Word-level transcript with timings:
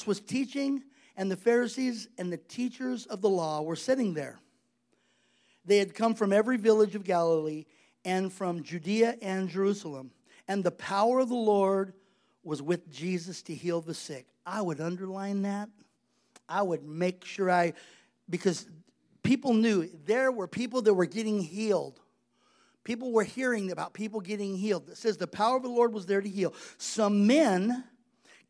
Jesus 0.00 0.06
was 0.06 0.20
teaching, 0.20 0.82
and 1.14 1.30
the 1.30 1.36
Pharisees 1.36 2.08
and 2.16 2.32
the 2.32 2.38
teachers 2.38 3.04
of 3.04 3.20
the 3.20 3.28
law 3.28 3.60
were 3.60 3.76
sitting 3.76 4.14
there. 4.14 4.40
They 5.66 5.76
had 5.76 5.94
come 5.94 6.14
from 6.14 6.32
every 6.32 6.56
village 6.56 6.94
of 6.94 7.04
Galilee 7.04 7.66
and 8.02 8.32
from 8.32 8.62
Judea 8.62 9.16
and 9.20 9.50
Jerusalem. 9.50 10.10
And 10.48 10.64
the 10.64 10.70
power 10.70 11.18
of 11.20 11.28
the 11.28 11.34
Lord 11.34 11.92
was 12.42 12.62
with 12.62 12.90
Jesus 12.90 13.42
to 13.42 13.54
heal 13.54 13.82
the 13.82 13.92
sick. 13.92 14.26
I 14.46 14.62
would 14.62 14.80
underline 14.80 15.42
that. 15.42 15.68
I 16.48 16.62
would 16.62 16.82
make 16.82 17.26
sure 17.26 17.50
I, 17.50 17.74
because 18.30 18.66
people 19.22 19.52
knew 19.52 19.86
there 20.06 20.32
were 20.32 20.48
people 20.48 20.80
that 20.80 20.94
were 20.94 21.04
getting 21.04 21.42
healed. 21.42 22.00
People 22.84 23.12
were 23.12 23.24
hearing 23.24 23.70
about 23.70 23.92
people 23.92 24.22
getting 24.22 24.56
healed. 24.56 24.88
It 24.88 24.96
says 24.96 25.18
the 25.18 25.26
power 25.26 25.58
of 25.58 25.62
the 25.62 25.68
Lord 25.68 25.92
was 25.92 26.06
there 26.06 26.22
to 26.22 26.28
heal. 26.28 26.54
Some 26.78 27.26
men 27.26 27.84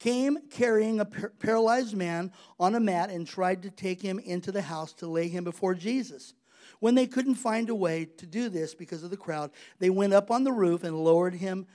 came 0.01 0.39
carrying 0.51 0.99
a 0.99 1.05
par- 1.05 1.33
paralyzed 1.39 1.97
man 1.97 2.33
on 2.59 2.75
a 2.75 2.81
mat 2.81 3.11
and 3.11 3.27
tried 3.27 3.63
to 3.63 3.71
take 3.71 4.03
him 4.03 4.19
into 4.19 4.51
the 4.51 4.63
house 4.63 4.93
to 4.95 5.07
lay 5.07 5.29
him 5.29 5.45
before 5.45 5.75
Jesus. 5.75 6.35
When 6.81 6.95
they 6.95 7.07
couldn't 7.07 7.35
find 7.37 7.69
a 7.69 7.75
way 7.75 8.07
to 8.17 8.27
do 8.27 8.49
this 8.49 8.75
because 8.75 9.05
of 9.05 9.11
the 9.11 9.17
crowd, 9.17 9.51
they 9.79 9.91
went 9.91 10.15
up 10.15 10.31
on 10.31 10.43
the 10.43 10.53
roof 10.53 10.83
and 10.83 11.05
lowered 11.05 11.35
him 11.35 11.67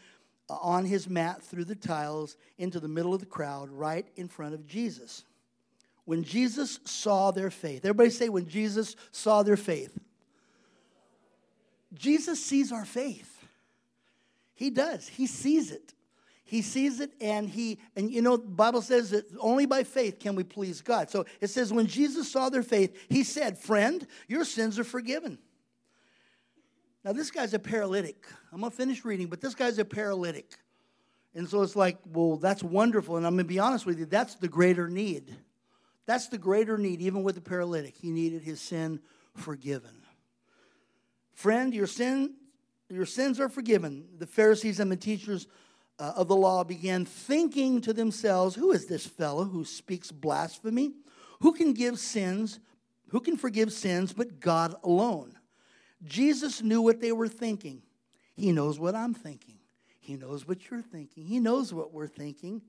uh, 0.50 0.56
on 0.56 0.86
his 0.86 1.08
mat 1.08 1.44
through 1.44 1.66
the 1.66 1.76
tiles 1.76 2.36
into 2.58 2.80
the 2.80 2.88
middle 2.88 3.14
of 3.14 3.20
the 3.20 3.26
crowd, 3.26 3.70
right 3.70 4.08
in 4.16 4.28
front 4.28 4.56
of 4.56 4.66
Jesus. 4.66 5.24
When 6.06 6.24
Jesus 6.24 6.80
saw 6.84 7.32
their 7.32 7.52
faith, 7.52 7.86
everybody 7.86 8.10
say, 8.10 8.30
when 8.30 8.48
Jesus 8.48 8.96
saw 9.12 9.44
their 9.44 9.58
faith. 9.58 9.98
Jesus 11.94 12.44
sees 12.44 12.72
our 12.72 12.86
faith. 12.86 13.32
He 14.56 14.70
does. 14.70 15.08
He 15.08 15.28
sees 15.28 15.72
it. 15.72 15.95
He 16.48 16.62
sees 16.62 17.00
it 17.00 17.12
and 17.20 17.50
he, 17.50 17.80
and 17.96 18.12
you 18.12 18.22
know, 18.22 18.38
the 18.38 18.48
Bible 18.48 18.84
says 18.84 19.10
that 19.10 19.26
only 19.40 19.66
by 19.66 19.84
faith 19.84 20.20
can 20.20 20.36
we 20.36 20.44
please 20.44 20.80
God. 20.82 21.10
So 21.10 21.26
it 21.42 21.50
says, 21.50 21.74
when 21.74 21.88
Jesus 21.88 22.32
saw 22.32 22.50
their 22.50 22.64
faith, 22.64 22.96
he 23.10 23.24
said, 23.24 23.58
Friend, 23.58 24.06
your 24.28 24.46
sins 24.46 24.78
are 24.78 24.84
forgiven. 24.84 25.40
Now, 27.04 27.14
this 27.14 27.32
guy's 27.32 27.54
a 27.54 27.60
paralytic. 27.60 28.26
I'm 28.52 28.62
to 28.62 28.70
finish 28.70 29.04
reading, 29.04 29.28
but 29.28 29.42
this 29.42 29.56
guy's 29.56 29.80
a 29.80 29.86
paralytic. 29.86 30.54
And 31.34 31.50
so 31.50 31.62
it's 31.64 31.76
like, 31.76 31.98
well, 32.06 32.38
that's 32.38 32.64
wonderful. 32.64 33.18
And 33.18 33.28
I'm 33.28 33.38
to 33.38 33.44
be 33.44 33.60
honest 33.60 33.86
with 33.86 34.00
you, 34.00 34.06
that's 34.06 34.36
the 34.36 34.48
greater 34.48 34.88
need. 34.88 35.36
That's 36.06 36.28
the 36.28 36.38
greater 36.38 36.78
need, 36.78 37.02
even 37.02 37.24
with 37.24 37.36
the 37.36 37.42
paralytic. 37.42 37.96
He 37.96 38.12
needed 38.12 38.44
his 38.44 38.62
sin 38.62 39.02
forgiven. 39.36 40.04
Friend, 41.34 41.74
your, 41.74 41.88
sin, 41.88 42.36
your 42.90 43.06
sins 43.06 43.40
are 43.40 43.50
forgiven. 43.50 44.06
The 44.18 44.28
Pharisees 44.28 44.80
and 44.80 44.92
the 44.92 44.96
teachers 44.96 45.48
uh, 46.00 46.14
of 46.16 46.28
the 46.28 46.36
law 46.36 46.64
began 46.64 47.06
thinking 47.06 47.82
to 47.82 47.94
themselves, 47.94 48.56
Who 48.56 48.72
is 48.72 48.86
this 48.86 49.06
fellow 49.06 49.46
who 49.46 49.66
speaks 49.66 50.12
blasphemy? 50.12 50.94
Who 51.42 51.54
can 51.54 51.74
give 51.74 52.00
sins? 52.00 52.60
Who 53.10 53.20
can 53.20 53.38
forgive 53.38 53.72
sins 53.72 54.14
but 54.14 54.40
God 54.40 54.76
alone? 54.84 55.38
Jesus 56.04 56.62
knew 56.62 56.82
what 56.82 57.02
they 57.02 57.12
were 57.12 57.28
thinking. 57.28 57.82
He 58.36 58.52
knows 58.52 58.80
what 58.80 58.96
I'm 58.96 59.14
thinking. 59.14 59.56
He 60.00 60.16
knows 60.16 60.48
what 60.48 60.70
you're 60.70 60.82
thinking. 60.82 61.26
He 61.26 61.40
knows 61.40 61.74
what 61.74 61.94
we're 61.94 62.08
thinking. 62.08 62.62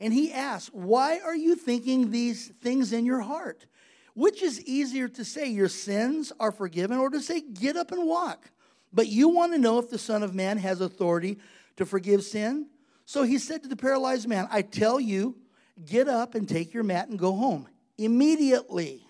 And 0.00 0.14
he 0.14 0.32
asked, 0.32 0.72
Why 0.72 1.18
are 1.18 1.36
you 1.36 1.56
thinking 1.56 2.10
these 2.10 2.48
things 2.62 2.92
in 2.92 3.04
your 3.04 3.20
heart? 3.20 3.66
Which 4.14 4.42
is 4.42 4.64
easier 4.64 5.08
to 5.08 5.24
say, 5.24 5.48
Your 5.48 5.68
sins 5.68 6.32
are 6.40 6.52
forgiven, 6.52 6.98
or 6.98 7.10
to 7.10 7.20
say, 7.20 7.40
Get 7.40 7.76
up 7.76 7.92
and 7.92 8.06
walk? 8.06 8.50
But 8.92 9.08
you 9.08 9.28
want 9.28 9.52
to 9.52 9.58
know 9.58 9.78
if 9.78 9.90
the 9.90 9.98
Son 9.98 10.22
of 10.22 10.34
Man 10.34 10.58
has 10.58 10.80
authority 10.80 11.38
to 11.76 11.86
forgive 11.86 12.22
sin? 12.22 12.66
So 13.04 13.22
he 13.22 13.38
said 13.38 13.62
to 13.62 13.68
the 13.68 13.76
paralyzed 13.76 14.28
man, 14.28 14.48
I 14.50 14.62
tell 14.62 15.00
you, 15.00 15.36
get 15.84 16.08
up 16.08 16.34
and 16.34 16.48
take 16.48 16.72
your 16.72 16.84
mat 16.84 17.08
and 17.08 17.18
go 17.18 17.34
home. 17.34 17.68
Immediately, 17.98 19.04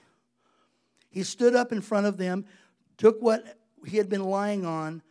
he 1.10 1.22
stood 1.22 1.54
up 1.54 1.72
in 1.72 1.80
front 1.80 2.06
of 2.06 2.16
them, 2.16 2.46
took 2.96 3.20
what 3.20 3.58
he 3.86 3.96
had 3.96 4.08
been 4.08 4.24
lying 4.24 4.64
on, 4.64 5.02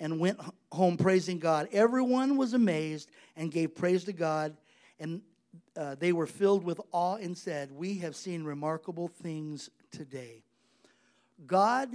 and 0.00 0.20
went 0.20 0.40
home 0.70 0.96
praising 0.96 1.38
God. 1.38 1.68
Everyone 1.72 2.36
was 2.36 2.54
amazed 2.54 3.10
and 3.36 3.50
gave 3.50 3.74
praise 3.74 4.04
to 4.04 4.12
God, 4.12 4.56
and 5.00 5.20
uh, 5.76 5.96
they 5.96 6.12
were 6.12 6.26
filled 6.26 6.64
with 6.64 6.80
awe 6.92 7.16
and 7.16 7.36
said, 7.36 7.72
We 7.72 7.98
have 7.98 8.16
seen 8.16 8.44
remarkable 8.44 9.08
things 9.08 9.70
today. 9.90 10.44
God 11.46 11.90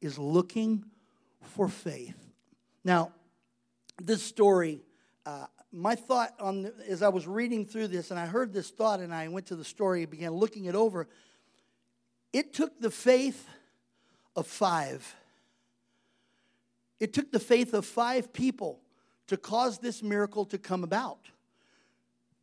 is 0.00 0.18
looking 0.18 0.84
for 1.40 1.68
faith. 1.68 2.16
Now, 2.84 3.12
this 4.00 4.22
story, 4.22 4.82
uh, 5.24 5.46
my 5.72 5.94
thought 5.94 6.34
on 6.38 6.62
the, 6.62 6.74
as 6.88 7.02
I 7.02 7.08
was 7.08 7.26
reading 7.26 7.66
through 7.66 7.88
this, 7.88 8.10
and 8.10 8.20
I 8.20 8.26
heard 8.26 8.52
this 8.52 8.70
thought, 8.70 9.00
and 9.00 9.14
I 9.14 9.28
went 9.28 9.46
to 9.46 9.56
the 9.56 9.64
story, 9.64 10.02
and 10.02 10.10
began 10.10 10.32
looking 10.32 10.66
it 10.66 10.74
over. 10.74 11.08
It 12.32 12.52
took 12.52 12.80
the 12.80 12.90
faith 12.90 13.48
of 14.34 14.46
five. 14.46 15.16
It 17.00 17.12
took 17.12 17.32
the 17.32 17.40
faith 17.40 17.74
of 17.74 17.84
five 17.84 18.32
people 18.32 18.80
to 19.26 19.36
cause 19.36 19.78
this 19.78 20.02
miracle 20.02 20.44
to 20.46 20.58
come 20.58 20.84
about. 20.84 21.18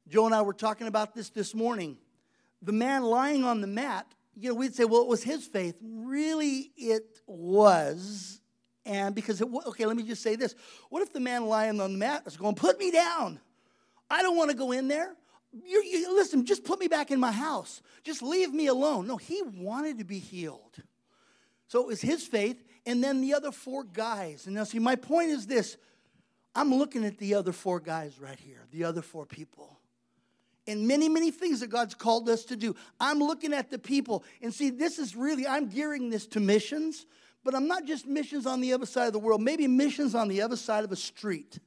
Joe 0.08 0.26
and 0.26 0.36
I 0.36 0.42
were 0.42 0.54
talking 0.54 0.88
about 0.88 1.16
this 1.16 1.30
this 1.30 1.56
morning. 1.56 1.98
The 2.62 2.74
man 2.74 3.04
lying 3.04 3.44
on 3.44 3.62
the 3.62 3.68
mat, 3.68 4.06
you 4.36 4.50
know, 4.50 4.56
we'd 4.56 4.76
say, 4.76 4.86
well, 4.86 5.02
it 5.02 5.08
was 5.08 5.24
his 5.24 5.46
faith. 5.46 5.76
Really, 5.82 6.72
it 6.76 7.22
was 7.26 8.42
and 8.86 9.16
because, 9.16 9.42
it, 9.42 9.48
okay, 9.68 9.86
let 9.86 9.96
me 9.96 10.04
just 10.04 10.22
say 10.22 10.36
this. 10.36 10.56
What 10.90 11.02
if 11.02 11.14
the 11.14 11.20
man 11.20 11.46
lying 11.46 11.80
on 11.80 11.94
the 11.94 11.98
mat 11.98 12.24
is 12.26 12.38
going, 12.38 12.56
put 12.56 12.80
me 12.80 12.92
down? 12.92 13.40
I 14.10 14.22
don't 14.22 14.36
want 14.36 14.52
to 14.52 14.56
go 14.56 14.72
in 14.72 14.88
there. 14.88 15.16
You, 15.54 15.84
you, 15.84 16.16
listen, 16.16 16.46
just 16.46 16.64
put 16.64 16.80
me 16.80 16.88
back 16.88 17.12
in 17.12 17.20
my 17.20 17.32
house. 17.32 17.82
Just 18.04 18.22
leave 18.22 18.54
me 18.54 18.68
alone. 18.68 19.08
No, 19.08 19.18
he 19.18 19.42
wanted 19.44 20.00
to 20.00 20.04
be 20.04 20.20
healed. 20.20 20.78
So 21.68 21.82
it 21.82 21.88
was 21.88 22.02
his 22.02 22.26
faith, 22.26 22.64
and 22.86 23.04
then 23.04 23.22
the 23.22 23.34
other 23.34 23.52
four 23.52 23.84
guys. 23.84 24.46
And 24.46 24.56
now, 24.56 24.64
see, 24.64 24.80
my 24.80 24.96
point 24.96 25.30
is 25.30 25.48
this 25.48 25.78
I'm 26.56 26.74
looking 26.74 27.06
at 27.06 27.18
the 27.18 27.36
other 27.36 27.52
four 27.52 27.80
guys 27.80 28.20
right 28.20 28.40
here, 28.40 28.66
the 28.72 28.84
other 28.84 29.02
four 29.02 29.26
people. 29.26 29.80
And 30.66 30.88
many, 30.88 31.10
many 31.10 31.30
things 31.30 31.60
that 31.60 31.68
God's 31.68 31.94
called 31.94 32.30
us 32.30 32.46
to 32.46 32.56
do. 32.56 32.76
I'm 33.00 33.20
looking 33.20 33.54
at 33.54 33.70
the 33.70 33.78
people. 33.78 34.24
And 34.42 34.54
see, 34.54 34.70
this 34.70 34.98
is 34.98 35.14
really, 35.16 35.46
I'm 35.46 35.68
gearing 35.68 36.10
this 36.10 36.26
to 36.28 36.40
missions 36.40 37.06
but 37.44 37.56
I'm 37.56 37.68
not 37.68 37.86
just 37.86 38.06
missions 38.06 38.46
on 38.46 38.62
the 38.62 38.74
other 38.74 38.86
side 38.86 39.08
of 39.08 39.14
the 39.14 39.20
world, 39.20 39.42
maybe 39.42 39.68
missions 39.68 40.16
on 40.16 40.28
the 40.28 40.42
other 40.42 40.56
side 40.56 40.84
of 40.84 40.92
a 40.92 40.96
street. 40.96 41.60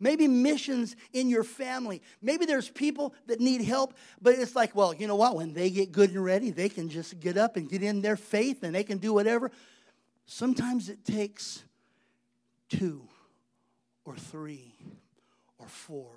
Maybe 0.00 0.26
missions 0.26 0.96
in 1.12 1.28
your 1.28 1.44
family. 1.44 2.02
Maybe 2.20 2.46
there's 2.46 2.68
people 2.68 3.14
that 3.26 3.40
need 3.40 3.62
help, 3.62 3.94
but 4.20 4.34
it's 4.34 4.56
like, 4.56 4.74
well, 4.74 4.92
you 4.92 5.06
know 5.06 5.16
what? 5.16 5.36
When 5.36 5.54
they 5.54 5.70
get 5.70 5.92
good 5.92 6.10
and 6.10 6.24
ready, 6.24 6.50
they 6.50 6.68
can 6.68 6.88
just 6.88 7.20
get 7.20 7.38
up 7.38 7.56
and 7.56 7.68
get 7.68 7.82
in 7.82 8.02
their 8.02 8.16
faith 8.16 8.62
and 8.64 8.74
they 8.74 8.84
can 8.84 8.98
do 8.98 9.14
whatever. 9.14 9.50
Sometimes 10.26 10.88
it 10.88 11.04
takes 11.04 11.62
two 12.68 13.02
or 14.04 14.16
three 14.16 14.74
or 15.58 15.68
four 15.68 16.10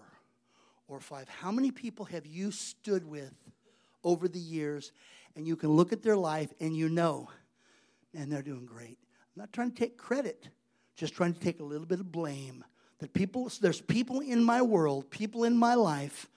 or 0.87 0.99
five. 0.99 1.29
How 1.29 1.51
many 1.51 1.71
people 1.71 2.05
have 2.05 2.25
you 2.25 2.51
stood 2.51 3.07
with 3.07 3.33
over 4.03 4.27
the 4.27 4.39
years 4.39 4.91
and 5.35 5.47
you 5.47 5.55
can 5.55 5.69
look 5.69 5.93
at 5.93 6.01
their 6.01 6.17
life 6.17 6.51
and 6.59 6.75
you 6.75 6.89
know 6.89 7.29
and 8.13 8.31
they're 8.31 8.41
doing 8.41 8.65
great. 8.65 8.97
I'm 9.35 9.41
not 9.41 9.53
trying 9.53 9.71
to 9.71 9.77
take 9.77 9.97
credit, 9.97 10.49
just 10.95 11.13
trying 11.13 11.33
to 11.33 11.39
take 11.39 11.59
a 11.59 11.63
little 11.63 11.85
bit 11.85 11.99
of 11.99 12.11
blame. 12.11 12.63
That 12.99 13.13
people, 13.13 13.51
there's 13.61 13.81
people 13.81 14.21
in 14.21 14.43
my 14.43 14.61
world, 14.61 15.09
people 15.11 15.43
in 15.43 15.55
my 15.55 15.75
life 15.75 16.27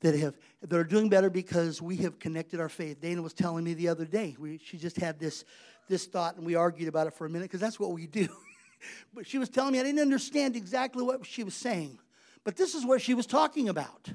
that 0.00 0.14
have 0.18 0.34
that 0.62 0.76
are 0.76 0.84
doing 0.84 1.08
better 1.08 1.30
because 1.30 1.82
we 1.82 1.96
have 1.96 2.18
connected 2.18 2.60
our 2.60 2.68
faith. 2.68 3.00
Dana 3.00 3.20
was 3.20 3.34
telling 3.34 3.64
me 3.64 3.74
the 3.74 3.88
other 3.88 4.04
day. 4.04 4.36
We, 4.38 4.58
she 4.58 4.78
just 4.78 4.96
had 4.96 5.18
this 5.18 5.44
this 5.88 6.06
thought, 6.06 6.36
and 6.36 6.46
we 6.46 6.54
argued 6.54 6.88
about 6.88 7.06
it 7.06 7.14
for 7.14 7.26
a 7.26 7.30
minute 7.30 7.44
because 7.44 7.60
that's 7.60 7.78
what 7.78 7.92
we 7.92 8.06
do. 8.06 8.28
but 9.14 9.26
she 9.26 9.38
was 9.38 9.48
telling 9.48 9.72
me 9.72 9.80
I 9.80 9.82
didn't 9.82 10.00
understand 10.00 10.56
exactly 10.56 11.02
what 11.02 11.26
she 11.26 11.44
was 11.44 11.54
saying, 11.54 11.98
but 12.44 12.56
this 12.56 12.74
is 12.74 12.84
what 12.84 13.02
she 13.02 13.14
was 13.14 13.26
talking 13.26 13.68
about. 13.68 14.10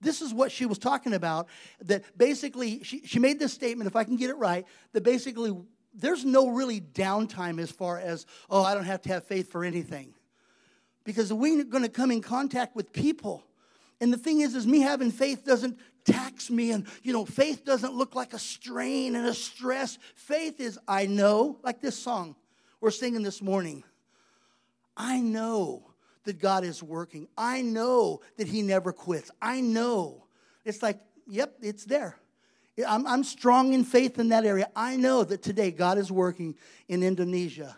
This 0.00 0.20
is 0.20 0.34
what 0.34 0.52
she 0.52 0.66
was 0.66 0.78
talking 0.78 1.14
about. 1.14 1.48
That 1.82 2.04
basically, 2.16 2.82
she, 2.84 3.00
she 3.06 3.18
made 3.18 3.38
this 3.38 3.54
statement, 3.54 3.88
if 3.88 3.96
I 3.96 4.04
can 4.04 4.16
get 4.16 4.28
it 4.28 4.36
right, 4.36 4.66
that 4.92 5.02
basically 5.02 5.56
there's 5.94 6.24
no 6.24 6.48
really 6.48 6.80
downtime 6.80 7.60
as 7.60 7.70
far 7.70 7.98
as, 7.98 8.26
oh, 8.50 8.62
I 8.62 8.74
don't 8.74 8.84
have 8.84 9.02
to 9.02 9.08
have 9.10 9.24
faith 9.24 9.50
for 9.50 9.64
anything. 9.64 10.14
Because 11.04 11.32
we're 11.32 11.64
going 11.64 11.84
to 11.84 11.90
come 11.90 12.10
in 12.10 12.20
contact 12.20 12.74
with 12.74 12.92
people. 12.92 13.44
And 14.00 14.12
the 14.12 14.18
thing 14.18 14.40
is, 14.40 14.54
is 14.54 14.66
me 14.66 14.80
having 14.80 15.10
faith 15.10 15.44
doesn't 15.44 15.78
tax 16.04 16.50
me. 16.50 16.72
And, 16.72 16.86
you 17.02 17.12
know, 17.12 17.24
faith 17.24 17.64
doesn't 17.64 17.94
look 17.94 18.14
like 18.14 18.32
a 18.32 18.38
strain 18.38 19.14
and 19.14 19.26
a 19.26 19.34
stress. 19.34 19.98
Faith 20.14 20.60
is, 20.60 20.78
I 20.88 21.06
know, 21.06 21.58
like 21.62 21.80
this 21.80 21.96
song 21.96 22.36
we're 22.80 22.90
singing 22.90 23.22
this 23.22 23.40
morning. 23.40 23.82
I 24.94 25.18
know 25.18 25.94
that 26.24 26.38
God 26.38 26.64
is 26.64 26.82
working. 26.82 27.28
I 27.36 27.62
know 27.62 28.20
that 28.36 28.46
He 28.46 28.60
never 28.60 28.92
quits. 28.92 29.30
I 29.40 29.62
know. 29.62 30.26
It's 30.66 30.82
like, 30.82 31.00
yep, 31.26 31.54
it's 31.62 31.86
there. 31.86 32.18
I'm, 32.86 33.06
I'm 33.06 33.24
strong 33.24 33.72
in 33.72 33.84
faith 33.84 34.18
in 34.18 34.30
that 34.30 34.44
area. 34.44 34.68
I 34.74 34.96
know 34.96 35.22
that 35.24 35.42
today 35.42 35.70
God 35.70 35.98
is 35.98 36.10
working 36.10 36.56
in 36.88 37.02
Indonesia. 37.02 37.76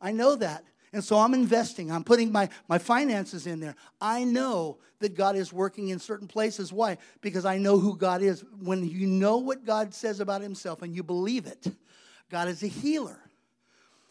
I 0.00 0.12
know 0.12 0.36
that. 0.36 0.64
And 0.92 1.04
so 1.04 1.18
I'm 1.18 1.34
investing, 1.34 1.92
I'm 1.92 2.04
putting 2.04 2.32
my, 2.32 2.48
my 2.68 2.78
finances 2.78 3.46
in 3.46 3.60
there. 3.60 3.76
I 4.00 4.24
know 4.24 4.78
that 5.00 5.14
God 5.14 5.36
is 5.36 5.52
working 5.52 5.88
in 5.88 5.98
certain 5.98 6.26
places. 6.26 6.72
Why? 6.72 6.96
Because 7.20 7.44
I 7.44 7.58
know 7.58 7.78
who 7.78 7.96
God 7.96 8.22
is. 8.22 8.44
When 8.60 8.88
you 8.88 9.06
know 9.06 9.36
what 9.36 9.64
God 9.64 9.92
says 9.92 10.20
about 10.20 10.40
Himself 10.40 10.82
and 10.82 10.94
you 10.94 11.02
believe 11.02 11.46
it, 11.46 11.66
God 12.30 12.48
is 12.48 12.62
a 12.62 12.68
healer. 12.68 13.20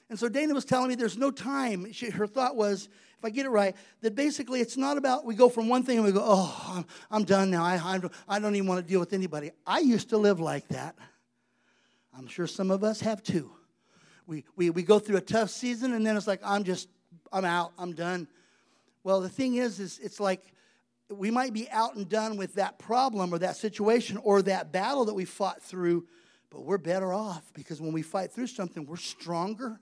And 0.09 0.19
so 0.19 0.29
Dana 0.29 0.53
was 0.53 0.65
telling 0.65 0.89
me 0.89 0.95
there's 0.95 1.17
no 1.17 1.31
time. 1.31 1.91
She, 1.91 2.11
her 2.11 2.27
thought 2.27 2.55
was, 2.55 2.87
if 3.17 3.23
I 3.25 3.29
get 3.29 3.45
it 3.45 3.49
right, 3.49 3.75
that 4.01 4.15
basically 4.15 4.61
it's 4.61 4.77
not 4.77 4.97
about 4.97 5.25
we 5.25 5.35
go 5.35 5.49
from 5.49 5.69
one 5.69 5.83
thing 5.83 5.97
and 5.97 6.05
we 6.05 6.11
go, 6.11 6.23
oh, 6.23 6.73
I'm, 6.75 6.85
I'm 7.09 7.23
done 7.23 7.49
now. 7.49 7.63
I, 7.63 7.75
I, 7.75 8.01
I 8.27 8.39
don't 8.39 8.55
even 8.55 8.67
want 8.67 8.85
to 8.85 8.87
deal 8.87 8.99
with 8.99 9.13
anybody. 9.13 9.51
I 9.65 9.79
used 9.79 10.09
to 10.09 10.17
live 10.17 10.39
like 10.39 10.67
that. 10.69 10.95
I'm 12.17 12.27
sure 12.27 12.47
some 12.47 12.71
of 12.71 12.83
us 12.83 13.01
have 13.01 13.23
too. 13.23 13.51
We, 14.27 14.45
we, 14.55 14.69
we 14.69 14.83
go 14.83 14.99
through 14.99 15.17
a 15.17 15.21
tough 15.21 15.49
season 15.49 15.93
and 15.93 16.05
then 16.05 16.17
it's 16.17 16.27
like, 16.27 16.41
I'm 16.43 16.63
just, 16.63 16.87
I'm 17.31 17.45
out, 17.45 17.73
I'm 17.77 17.93
done. 17.93 18.27
Well, 19.03 19.21
the 19.21 19.29
thing 19.29 19.55
is, 19.55 19.79
is 19.79 19.99
it's 19.99 20.19
like 20.19 20.41
we 21.09 21.29
might 21.29 21.53
be 21.53 21.69
out 21.69 21.95
and 21.95 22.09
done 22.09 22.37
with 22.37 22.55
that 22.55 22.79
problem 22.79 23.33
or 23.33 23.39
that 23.39 23.55
situation 23.55 24.17
or 24.17 24.41
that 24.43 24.71
battle 24.71 25.05
that 25.05 25.13
we 25.13 25.25
fought 25.25 25.61
through, 25.61 26.07
but 26.49 26.63
we're 26.63 26.77
better 26.77 27.13
off 27.13 27.51
because 27.53 27.79
when 27.79 27.91
we 27.91 28.01
fight 28.01 28.31
through 28.31 28.47
something, 28.47 28.85
we're 28.85 28.95
stronger. 28.97 29.79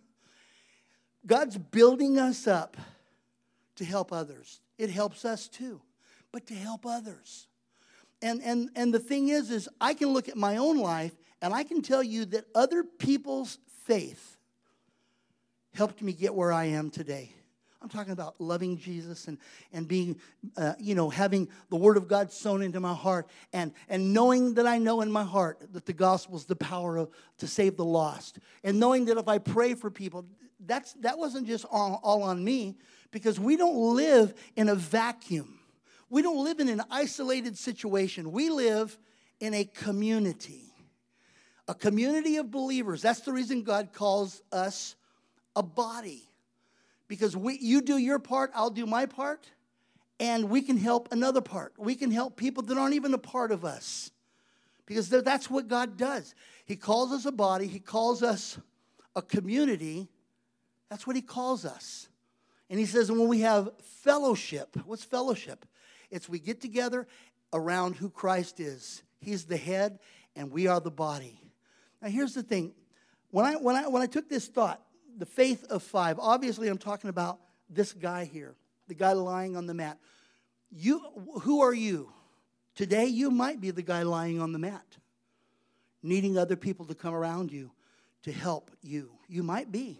God's 1.25 1.57
building 1.57 2.19
us 2.19 2.47
up 2.47 2.75
to 3.75 3.85
help 3.85 4.11
others. 4.11 4.61
It 4.77 4.89
helps 4.89 5.25
us 5.25 5.47
too, 5.47 5.81
but 6.31 6.45
to 6.47 6.53
help 6.53 6.85
others. 6.85 7.47
And, 8.21 8.41
and, 8.41 8.69
and 8.75 8.93
the 8.93 8.99
thing 8.99 9.29
is, 9.29 9.51
is 9.51 9.67
I 9.81 9.93
can 9.93 10.09
look 10.09 10.29
at 10.29 10.37
my 10.37 10.57
own 10.57 10.77
life 10.77 11.13
and 11.41 11.53
I 11.53 11.63
can 11.63 11.81
tell 11.81 12.01
you 12.01 12.25
that 12.25 12.45
other 12.55 12.83
people's 12.83 13.59
faith 13.85 14.37
helped 15.73 16.01
me 16.01 16.13
get 16.13 16.33
where 16.33 16.53
I 16.53 16.65
am 16.65 16.89
today. 16.89 17.33
I'm 17.81 17.89
talking 17.89 18.13
about 18.13 18.39
loving 18.39 18.77
Jesus 18.77 19.27
and, 19.27 19.37
and 19.73 19.85
being, 19.85 20.15
uh, 20.55 20.73
you 20.79 20.95
know, 20.95 21.09
having 21.09 21.49
the 21.69 21.75
Word 21.75 21.97
of 21.97 22.07
God 22.07 22.31
sown 22.31 22.61
into 22.61 22.79
my 22.79 22.93
heart 22.93 23.27
and, 23.51 23.73
and 23.89 24.13
knowing 24.13 24.53
that 24.53 24.65
I 24.65 24.77
know 24.77 25.01
in 25.01 25.11
my 25.11 25.25
heart 25.25 25.59
that 25.73 25.85
the 25.85 25.91
gospel 25.91 26.37
is 26.37 26.45
the 26.45 26.55
power 26.55 26.95
of, 26.95 27.09
to 27.39 27.47
save 27.47 27.75
the 27.75 27.83
lost. 27.83 28.39
And 28.63 28.79
knowing 28.79 29.03
that 29.05 29.17
if 29.17 29.27
I 29.27 29.37
pray 29.37 29.73
for 29.73 29.91
people, 29.91 30.25
that's, 30.65 30.93
that 30.93 31.17
wasn't 31.17 31.45
just 31.45 31.65
all, 31.69 31.99
all 32.03 32.23
on 32.23 32.41
me 32.41 32.77
because 33.13 33.39
we 33.39 33.55
don't 33.55 33.95
live 33.95 34.33
in 34.57 34.67
a 34.67 34.75
vacuum. 34.75 35.59
We 36.09 36.21
don't 36.21 36.43
live 36.43 36.59
in 36.59 36.67
an 36.67 36.81
isolated 36.91 37.57
situation. 37.57 38.31
We 38.31 38.49
live 38.49 38.97
in 39.39 39.53
a 39.53 39.63
community, 39.63 40.73
a 41.67 41.75
community 41.75 42.37
of 42.37 42.51
believers. 42.51 43.03
That's 43.03 43.21
the 43.21 43.31
reason 43.31 43.61
God 43.61 43.93
calls 43.93 44.41
us 44.51 44.95
a 45.55 45.63
body. 45.63 46.23
Because 47.07 47.37
we, 47.37 47.57
you 47.59 47.81
do 47.81 47.97
your 47.97 48.17
part, 48.17 48.51
I'll 48.55 48.71
do 48.71 48.87
my 48.87 49.05
part, 49.05 49.47
and 50.19 50.49
we 50.49 50.61
can 50.61 50.77
help 50.77 51.11
another 51.11 51.41
part. 51.41 51.73
We 51.77 51.95
can 51.95 52.09
help 52.09 52.35
people 52.35 52.63
that 52.63 52.77
aren't 52.77 52.95
even 52.95 53.13
a 53.13 53.19
part 53.19 53.51
of 53.51 53.63
us. 53.63 54.09
Because 54.87 55.09
that's 55.09 55.49
what 55.49 55.67
God 55.67 55.97
does. 55.97 56.33
He 56.65 56.75
calls 56.75 57.11
us 57.11 57.25
a 57.25 57.31
body, 57.31 57.67
He 57.67 57.79
calls 57.79 58.23
us 58.23 58.57
a 59.15 59.21
community. 59.21 60.07
That's 60.89 61.05
what 61.05 61.15
He 61.15 61.21
calls 61.21 61.63
us. 61.63 62.07
And 62.69 62.79
He 62.79 62.85
says, 62.85 63.11
when 63.11 63.27
we 63.27 63.41
have 63.41 63.69
fellowship, 64.01 64.75
what's 64.85 65.03
fellowship? 65.03 65.65
It's 66.09 66.29
we 66.29 66.39
get 66.39 66.61
together 66.61 67.07
around 67.51 67.95
who 67.95 68.09
Christ 68.09 68.59
is. 68.59 69.03
He's 69.19 69.45
the 69.45 69.57
head, 69.57 69.99
and 70.35 70.51
we 70.51 70.67
are 70.67 70.79
the 70.79 70.91
body. 70.91 71.39
Now, 72.01 72.09
here's 72.09 72.33
the 72.33 72.43
thing. 72.43 72.73
When 73.31 73.45
I, 73.45 73.53
when 73.53 73.75
I, 73.75 73.87
when 73.87 74.01
I 74.01 74.07
took 74.07 74.29
this 74.29 74.47
thought, 74.47 74.81
the 75.17 75.25
faith 75.25 75.65
of 75.69 75.83
five. 75.83 76.19
Obviously, 76.19 76.67
I'm 76.67 76.77
talking 76.77 77.09
about 77.09 77.39
this 77.69 77.93
guy 77.93 78.25
here, 78.25 78.55
the 78.87 78.93
guy 78.93 79.13
lying 79.13 79.55
on 79.55 79.67
the 79.67 79.73
mat. 79.73 79.97
You, 80.71 81.01
who 81.41 81.61
are 81.61 81.73
you? 81.73 82.11
Today, 82.75 83.05
you 83.05 83.29
might 83.29 83.61
be 83.61 83.71
the 83.71 83.83
guy 83.83 84.03
lying 84.03 84.41
on 84.41 84.51
the 84.51 84.59
mat, 84.59 84.97
needing 86.01 86.37
other 86.37 86.55
people 86.55 86.85
to 86.87 86.95
come 86.95 87.13
around 87.13 87.51
you 87.51 87.71
to 88.23 88.31
help 88.31 88.71
you. 88.81 89.11
You 89.27 89.43
might 89.43 89.71
be, 89.71 89.99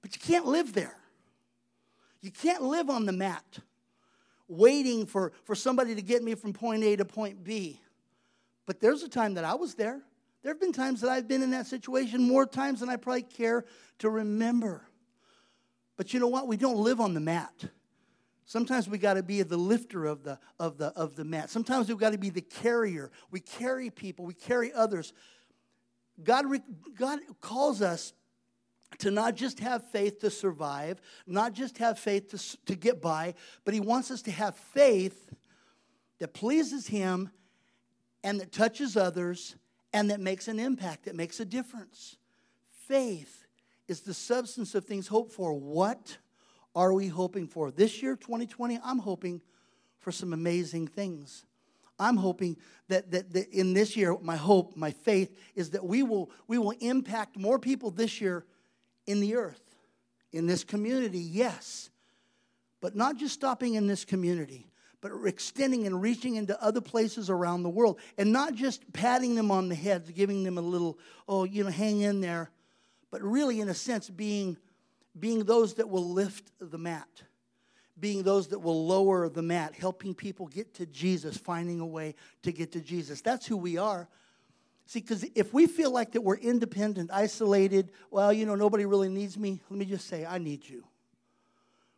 but 0.00 0.14
you 0.14 0.20
can't 0.20 0.46
live 0.46 0.72
there. 0.72 0.96
You 2.20 2.30
can't 2.30 2.62
live 2.62 2.90
on 2.90 3.06
the 3.06 3.12
mat 3.12 3.58
waiting 4.48 5.06
for, 5.06 5.32
for 5.44 5.54
somebody 5.54 5.94
to 5.94 6.02
get 6.02 6.22
me 6.22 6.34
from 6.34 6.52
point 6.52 6.82
A 6.82 6.96
to 6.96 7.04
point 7.04 7.44
B. 7.44 7.80
But 8.66 8.80
there's 8.80 9.02
a 9.02 9.08
time 9.08 9.34
that 9.34 9.44
I 9.44 9.54
was 9.54 9.74
there. 9.74 10.00
There 10.42 10.52
have 10.52 10.60
been 10.60 10.72
times 10.72 11.00
that 11.00 11.10
I've 11.10 11.28
been 11.28 11.42
in 11.42 11.50
that 11.50 11.66
situation, 11.66 12.22
more 12.22 12.46
times 12.46 12.80
than 12.80 12.88
I 12.88 12.96
probably 12.96 13.22
care 13.22 13.64
to 13.98 14.10
remember. 14.10 14.82
But 15.96 16.14
you 16.14 16.20
know 16.20 16.28
what? 16.28 16.46
We 16.46 16.56
don't 16.56 16.76
live 16.76 17.00
on 17.00 17.14
the 17.14 17.20
mat. 17.20 17.52
Sometimes 18.44 18.88
we 18.88 18.96
got 18.96 19.14
to 19.14 19.22
be 19.22 19.42
the 19.42 19.58
lifter 19.58 20.06
of 20.06 20.22
the, 20.22 20.38
of, 20.58 20.78
the, 20.78 20.86
of 20.86 21.16
the 21.16 21.24
mat. 21.24 21.50
Sometimes 21.50 21.88
we've 21.88 21.98
got 21.98 22.12
to 22.12 22.18
be 22.18 22.30
the 22.30 22.40
carrier. 22.40 23.10
We 23.30 23.40
carry 23.40 23.90
people, 23.90 24.24
we 24.24 24.32
carry 24.32 24.72
others. 24.72 25.12
God, 26.22 26.46
God 26.96 27.18
calls 27.40 27.82
us 27.82 28.14
to 28.98 29.10
not 29.10 29.34
just 29.36 29.60
have 29.60 29.84
faith 29.90 30.20
to 30.20 30.30
survive, 30.30 31.00
not 31.26 31.52
just 31.52 31.78
have 31.78 31.98
faith 31.98 32.30
to, 32.30 32.66
to 32.66 32.74
get 32.74 33.00
by, 33.00 33.34
but 33.64 33.74
He 33.74 33.80
wants 33.80 34.10
us 34.10 34.22
to 34.22 34.30
have 34.30 34.56
faith 34.56 35.28
that 36.18 36.34
pleases 36.34 36.86
Him 36.86 37.30
and 38.24 38.40
that 38.40 38.50
touches 38.50 38.96
others 38.96 39.56
and 39.92 40.10
that 40.10 40.20
makes 40.20 40.48
an 40.48 40.58
impact, 40.58 41.04
that 41.04 41.14
makes 41.14 41.40
a 41.40 41.44
difference. 41.44 42.16
Faith 42.70 43.46
is 43.86 44.00
the 44.00 44.14
substance 44.14 44.74
of 44.74 44.84
things 44.84 45.06
hoped 45.06 45.32
for. 45.32 45.52
What 45.54 46.18
are 46.74 46.92
we 46.92 47.08
hoping 47.08 47.46
for? 47.46 47.70
This 47.70 48.02
year, 48.02 48.16
2020, 48.16 48.80
I'm 48.84 48.98
hoping 48.98 49.40
for 49.98 50.12
some 50.12 50.32
amazing 50.32 50.88
things. 50.88 51.44
I'm 51.98 52.16
hoping 52.16 52.56
that, 52.88 53.10
that, 53.10 53.32
that, 53.32 53.48
in 53.50 53.72
this 53.72 53.96
year, 53.96 54.16
my 54.22 54.36
hope, 54.36 54.76
my 54.76 54.90
faith 54.90 55.36
is 55.54 55.70
that 55.70 55.84
we 55.84 56.02
will, 56.02 56.30
we 56.46 56.58
will 56.58 56.74
impact 56.80 57.36
more 57.36 57.58
people 57.58 57.90
this 57.90 58.20
year 58.20 58.44
in 59.08 59.20
the 59.20 59.36
earth, 59.36 59.62
in 60.32 60.46
this 60.46 60.62
community, 60.62 61.18
yes. 61.18 61.88
But 62.80 62.94
not 62.94 63.16
just 63.16 63.34
stopping 63.34 63.74
in 63.74 63.86
this 63.86 64.04
community, 64.04 64.70
but 65.00 65.12
extending 65.24 65.86
and 65.86 66.02
reaching 66.02 66.36
into 66.36 66.62
other 66.62 66.82
places 66.82 67.30
around 67.30 67.62
the 67.62 67.70
world 67.70 67.98
and 68.18 68.32
not 68.32 68.54
just 68.54 68.92
patting 68.92 69.34
them 69.34 69.50
on 69.50 69.70
the 69.70 69.74
head, 69.74 70.14
giving 70.14 70.44
them 70.44 70.58
a 70.58 70.60
little, 70.60 70.98
oh, 71.26 71.44
you 71.44 71.64
know, 71.64 71.70
hang 71.70 72.02
in 72.02 72.20
there, 72.20 72.50
but 73.10 73.22
really, 73.22 73.60
in 73.60 73.70
a 73.70 73.74
sense, 73.74 74.10
being, 74.10 74.58
being 75.18 75.44
those 75.44 75.74
that 75.74 75.88
will 75.88 76.10
lift 76.10 76.52
the 76.60 76.78
mat, 76.78 77.08
being 77.98 78.22
those 78.22 78.48
that 78.48 78.58
will 78.58 78.86
lower 78.86 79.30
the 79.30 79.42
mat, 79.42 79.74
helping 79.74 80.14
people 80.14 80.46
get 80.46 80.74
to 80.74 80.84
Jesus, 80.84 81.38
finding 81.38 81.80
a 81.80 81.86
way 81.86 82.14
to 82.42 82.52
get 82.52 82.72
to 82.72 82.80
Jesus. 82.82 83.22
That's 83.22 83.46
who 83.46 83.56
we 83.56 83.78
are. 83.78 84.06
See, 84.88 85.00
because 85.00 85.22
if 85.34 85.52
we 85.52 85.66
feel 85.66 85.90
like 85.90 86.12
that 86.12 86.22
we're 86.22 86.38
independent, 86.38 87.10
isolated, 87.12 87.90
well, 88.10 88.32
you 88.32 88.46
know, 88.46 88.54
nobody 88.54 88.86
really 88.86 89.10
needs 89.10 89.36
me, 89.36 89.60
let 89.68 89.78
me 89.78 89.84
just 89.84 90.08
say, 90.08 90.24
I 90.24 90.38
need 90.38 90.66
you. 90.66 90.82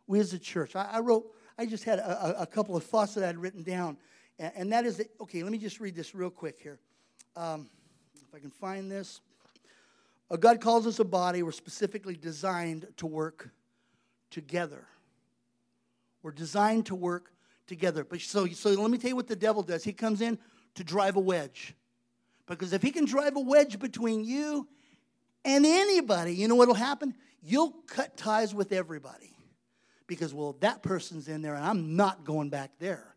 We 0.07 0.19
as 0.19 0.33
a 0.33 0.39
church, 0.39 0.75
I, 0.75 0.89
I 0.91 0.99
wrote 0.99 1.25
I 1.57 1.65
just 1.67 1.85
had 1.85 1.99
a, 1.99 2.41
a 2.41 2.45
couple 2.45 2.75
of 2.75 2.83
thoughts 2.83 3.13
that 3.13 3.23
I'd 3.23 3.37
written 3.37 3.63
down. 3.63 3.95
And, 4.39 4.51
and, 4.57 4.73
that 4.73 4.85
is 4.85 4.97
that, 4.97 5.07
okay, 5.21 5.41
let 5.41 5.53
me 5.53 5.57
just 5.57 5.79
read 5.79 5.95
this 5.95 6.13
real 6.13 6.29
quick 6.29 6.59
here. 6.61 6.79
Um, 7.37 7.69
if 8.15 8.35
I 8.35 8.39
can 8.39 8.51
find 8.51 8.91
this. 8.91 9.21
Uh, 10.29 10.35
God 10.35 10.59
calls 10.59 10.85
us 10.85 10.99
a 10.99 11.05
body. 11.05 11.43
We're 11.43 11.53
specifically 11.53 12.17
designed 12.17 12.87
to 12.97 13.07
work 13.07 13.51
together. 14.31 14.85
We're 16.23 16.31
designed 16.31 16.87
to 16.87 16.95
work 16.95 17.31
together. 17.67 18.03
But 18.03 18.19
so, 18.19 18.47
so 18.47 18.71
let 18.71 18.91
me 18.91 18.97
tell 18.97 19.09
you 19.09 19.15
what 19.15 19.27
the 19.27 19.35
devil 19.37 19.63
does. 19.63 19.85
He 19.85 19.93
comes 19.93 20.19
in 20.19 20.39
to 20.75 20.83
drive 20.83 21.15
a 21.15 21.21
wedge. 21.21 21.73
Because 22.51 22.73
if 22.73 22.81
he 22.81 22.91
can 22.91 23.05
drive 23.05 23.37
a 23.37 23.39
wedge 23.39 23.79
between 23.79 24.25
you 24.25 24.67
and 25.45 25.65
anybody, 25.65 26.35
you 26.35 26.49
know 26.49 26.55
what'll 26.55 26.73
happen? 26.73 27.15
You'll 27.41 27.71
cut 27.87 28.17
ties 28.17 28.53
with 28.53 28.73
everybody 28.73 29.33
because, 30.05 30.33
well, 30.33 30.57
that 30.59 30.83
person's 30.83 31.29
in 31.29 31.41
there 31.41 31.55
and 31.55 31.63
I'm 31.63 31.95
not 31.95 32.25
going 32.25 32.49
back 32.49 32.71
there. 32.77 33.15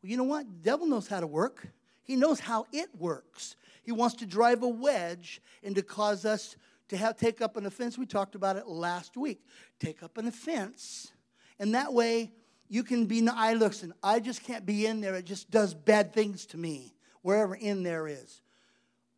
Well, 0.00 0.10
you 0.10 0.16
know 0.16 0.22
what? 0.22 0.46
The 0.46 0.70
devil 0.70 0.86
knows 0.86 1.08
how 1.08 1.18
to 1.18 1.26
work, 1.26 1.66
he 2.04 2.14
knows 2.14 2.38
how 2.38 2.66
it 2.72 2.88
works. 2.96 3.56
He 3.82 3.90
wants 3.90 4.14
to 4.16 4.26
drive 4.26 4.62
a 4.62 4.68
wedge 4.68 5.42
and 5.64 5.74
to 5.74 5.82
cause 5.82 6.24
us 6.24 6.54
to 6.90 6.96
have 6.96 7.16
take 7.16 7.42
up 7.42 7.56
an 7.56 7.66
offense. 7.66 7.98
We 7.98 8.06
talked 8.06 8.36
about 8.36 8.54
it 8.54 8.68
last 8.68 9.16
week. 9.16 9.44
Take 9.80 10.04
up 10.04 10.18
an 10.18 10.28
offense. 10.28 11.10
And 11.58 11.74
that 11.74 11.92
way 11.92 12.30
you 12.68 12.84
can 12.84 13.06
be 13.06 13.26
I 13.28 13.54
listen, 13.54 13.92
I 14.04 14.20
just 14.20 14.44
can't 14.44 14.64
be 14.64 14.86
in 14.86 15.00
there. 15.00 15.16
It 15.16 15.24
just 15.24 15.50
does 15.50 15.74
bad 15.74 16.12
things 16.12 16.46
to 16.46 16.56
me, 16.56 16.94
wherever 17.22 17.56
in 17.56 17.82
there 17.82 18.06
is. 18.06 18.41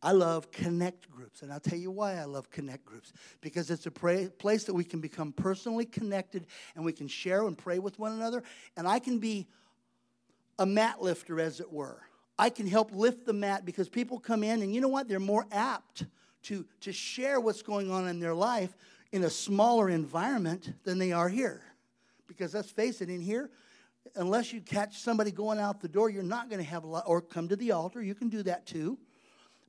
I 0.04 0.12
love 0.12 0.50
connect 0.50 1.10
groups. 1.10 1.40
And 1.40 1.50
I'll 1.50 1.58
tell 1.58 1.78
you 1.78 1.90
why 1.90 2.16
I 2.16 2.24
love 2.24 2.50
connect 2.50 2.84
groups. 2.84 3.14
Because 3.40 3.70
it's 3.70 3.86
a 3.86 3.90
pray, 3.90 4.28
place 4.28 4.64
that 4.64 4.74
we 4.74 4.84
can 4.84 5.00
become 5.00 5.32
personally 5.32 5.86
connected 5.86 6.46
and 6.76 6.84
we 6.84 6.92
can 6.92 7.08
share 7.08 7.46
and 7.46 7.56
pray 7.56 7.78
with 7.78 7.98
one 7.98 8.12
another. 8.12 8.42
And 8.76 8.86
I 8.86 8.98
can 8.98 9.18
be 9.18 9.48
a 10.58 10.66
mat 10.66 11.02
lifter, 11.02 11.40
as 11.40 11.58
it 11.58 11.72
were. 11.72 12.02
I 12.38 12.50
can 12.50 12.66
help 12.66 12.92
lift 12.92 13.24
the 13.24 13.32
mat 13.32 13.64
because 13.64 13.88
people 13.88 14.20
come 14.20 14.44
in 14.44 14.60
and 14.60 14.74
you 14.74 14.80
know 14.82 14.88
what? 14.88 15.08
They're 15.08 15.18
more 15.18 15.46
apt 15.50 16.04
to, 16.44 16.66
to 16.82 16.92
share 16.92 17.40
what's 17.40 17.62
going 17.62 17.90
on 17.90 18.06
in 18.06 18.20
their 18.20 18.34
life 18.34 18.76
in 19.10 19.24
a 19.24 19.30
smaller 19.30 19.88
environment 19.88 20.74
than 20.84 20.98
they 20.98 21.12
are 21.12 21.30
here. 21.30 21.62
Because 22.26 22.52
let's 22.52 22.70
face 22.70 23.00
it, 23.00 23.08
in 23.08 23.20
here, 23.20 23.50
unless 24.16 24.52
you 24.52 24.60
catch 24.60 24.98
somebody 24.98 25.30
going 25.30 25.58
out 25.58 25.80
the 25.80 25.88
door, 25.88 26.10
you're 26.10 26.22
not 26.22 26.50
going 26.50 26.62
to 26.62 26.68
have 26.68 26.84
a 26.84 26.86
lot, 26.86 27.04
or 27.06 27.22
come 27.22 27.48
to 27.48 27.56
the 27.56 27.72
altar. 27.72 28.02
You 28.02 28.14
can 28.14 28.28
do 28.28 28.42
that 28.42 28.66
too. 28.66 28.98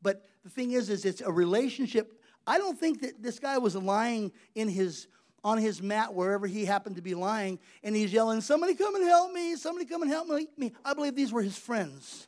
But 0.06 0.24
the 0.44 0.52
thing 0.52 0.74
is, 0.74 0.92
is 0.92 1.04
it's 1.04 1.22
a 1.22 1.32
relationship. 1.32 2.22
I 2.46 2.60
don't 2.60 2.80
think 2.80 3.02
that 3.02 3.24
this 3.24 3.40
guy 3.40 3.58
was 3.58 3.76
lying 3.76 4.32
in 4.54 4.70
his 4.70 5.08
on 5.44 5.58
his 5.58 5.82
mat 5.82 6.14
wherever 6.14 6.46
he 6.46 6.64
happened 6.64 6.96
to 6.98 7.02
be 7.02 7.16
lying, 7.16 7.58
and 7.84 7.96
he's 7.96 8.14
yelling, 8.14 8.42
"Somebody 8.42 8.76
come 8.76 8.94
and 8.94 9.04
help 9.04 9.32
me! 9.34 9.56
Somebody 9.56 9.88
come 9.88 10.04
and 10.04 10.12
help 10.12 10.28
me!" 10.58 10.74
I 10.86 10.94
believe 10.94 11.16
these 11.16 11.34
were 11.34 11.42
his 11.42 11.58
friends. 11.58 12.28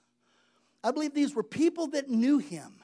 I 0.83 0.89
believe 0.89 1.13
these 1.13 1.35
were 1.35 1.43
people 1.43 1.85
that 1.89 2.09
knew 2.09 2.39
him, 2.39 2.81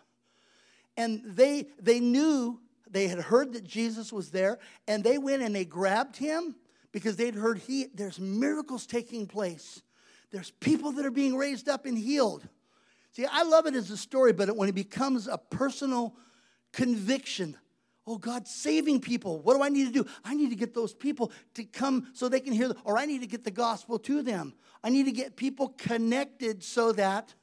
and 0.96 1.24
they 1.26 1.70
they 1.82 2.00
knew 2.00 2.62
they 2.88 3.08
had 3.08 3.20
heard 3.20 3.54
that 3.54 3.64
Jesus 3.64 4.14
was 4.14 4.30
there, 4.30 4.60
and 4.88 5.04
they 5.04 5.18
went 5.18 5.42
and 5.42 5.56
they 5.56 5.66
grabbed 5.66 6.18
him 6.18 6.56
because 6.92 7.16
they'd 7.16 7.34
heard 7.34 7.58
he 7.58 7.88
there's 7.96 8.20
miracles 8.20 8.86
taking 8.86 9.26
place. 9.26 9.82
There's 10.30 10.52
people 10.52 10.92
that 10.92 11.06
are 11.06 11.12
being 11.12 11.36
raised 11.36 11.68
up 11.68 11.88
and 11.88 11.98
healed. 11.98 12.48
See, 13.14 13.26
I 13.26 13.44
love 13.44 13.68
it 13.68 13.76
as 13.76 13.92
a 13.92 13.98
story, 13.98 14.34
but 14.34 14.56
when 14.56 14.68
it 14.68 14.76
becomes 14.76 15.28
a 15.28 15.38
personal 15.38 16.16
conviction, 16.72 17.56
oh, 18.08 18.18
God's 18.18 18.50
saving 18.50 19.02
people. 19.02 19.40
What 19.40 19.56
do 19.56 19.64
I 19.64 19.70
need 19.70 19.86
to 19.86 20.04
do? 20.04 20.10
I 20.24 20.34
need 20.34 20.50
to 20.50 20.56
get 20.56 20.74
those 20.74 20.94
people 20.94 21.32
to 21.54 21.64
come 21.64 22.08
so 22.14 22.28
they 22.28 22.40
can 22.40 22.54
hear, 22.54 22.70
the, 22.70 22.76
or 22.84 22.98
I 22.98 23.06
need 23.06 23.22
to 23.22 23.28
get 23.28 23.44
the 23.44 23.52
gospel 23.52 24.00
to 24.00 24.24
them. 24.24 24.54
I 24.84 24.90
need 24.90 25.06
to 25.06 25.12
get 25.12 25.36
people 25.36 25.70
connected 25.78 26.64
so 26.64 26.92
that 26.94 27.34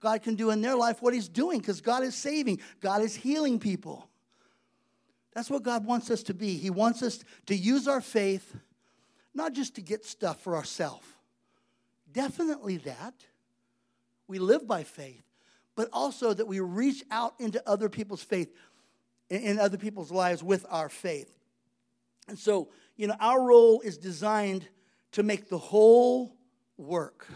God 0.00 0.22
can 0.22 0.36
do 0.36 0.50
in 0.50 0.60
their 0.60 0.76
life 0.76 1.02
what 1.02 1.14
He's 1.14 1.28
doing 1.28 1.58
because 1.58 1.80
God 1.80 2.04
is 2.04 2.14
saving, 2.14 2.60
God 2.80 3.02
is 3.02 3.16
healing 3.16 3.58
people. 3.58 4.08
That's 5.34 5.50
what 5.50 5.62
God 5.62 5.84
wants 5.84 6.10
us 6.10 6.22
to 6.24 6.34
be. 6.34 6.56
He 6.56 6.70
wants 6.70 7.02
us 7.02 7.22
to 7.46 7.54
use 7.54 7.86
our 7.86 8.00
faith 8.00 8.56
not 9.34 9.52
just 9.52 9.74
to 9.76 9.82
get 9.82 10.04
stuff 10.04 10.40
for 10.40 10.56
ourselves. 10.56 11.06
Definitely 12.10 12.78
that. 12.78 13.14
We 14.28 14.38
live 14.38 14.66
by 14.66 14.84
faith, 14.84 15.24
but 15.74 15.88
also 15.92 16.32
that 16.32 16.46
we 16.46 16.60
reach 16.60 17.02
out 17.10 17.34
into 17.38 17.66
other 17.68 17.88
people's 17.88 18.22
faith, 18.22 18.54
in 19.28 19.58
other 19.58 19.78
people's 19.78 20.12
lives 20.12 20.42
with 20.42 20.64
our 20.68 20.88
faith. 20.88 21.32
And 22.28 22.38
so, 22.38 22.68
you 22.96 23.06
know, 23.06 23.16
our 23.18 23.42
role 23.42 23.80
is 23.80 23.98
designed 23.98 24.68
to 25.12 25.22
make 25.22 25.48
the 25.48 25.58
whole 25.58 26.36
work. 26.76 27.26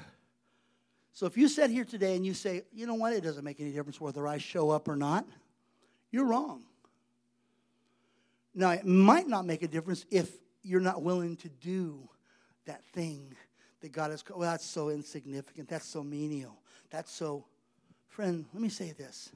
So 1.14 1.26
if 1.26 1.36
you 1.36 1.48
sit 1.48 1.70
here 1.70 1.84
today 1.84 2.16
and 2.16 2.24
you 2.24 2.34
say, 2.34 2.62
you 2.72 2.86
know 2.86 2.94
what, 2.94 3.12
it 3.12 3.22
doesn't 3.22 3.44
make 3.44 3.60
any 3.60 3.72
difference 3.72 4.00
whether 4.00 4.26
I 4.26 4.38
show 4.38 4.70
up 4.70 4.88
or 4.88 4.96
not, 4.96 5.26
you're 6.10 6.26
wrong. 6.26 6.62
Now, 8.54 8.70
it 8.70 8.84
might 8.84 9.28
not 9.28 9.46
make 9.46 9.62
a 9.62 9.68
difference 9.68 10.04
if 10.10 10.30
you're 10.62 10.80
not 10.80 11.02
willing 11.02 11.36
to 11.36 11.48
do 11.48 12.08
that 12.66 12.84
thing 12.86 13.34
that 13.80 13.92
God 13.92 14.10
has. 14.10 14.22
Well, 14.28 14.40
that's 14.40 14.66
so 14.66 14.90
insignificant. 14.90 15.68
That's 15.68 15.86
so 15.86 16.02
menial. 16.02 16.61
That's 16.92 17.10
so. 17.10 17.46
Friend, 18.08 18.44
let 18.52 18.62
me 18.62 18.68
say 18.68 18.92
this. 18.92 19.30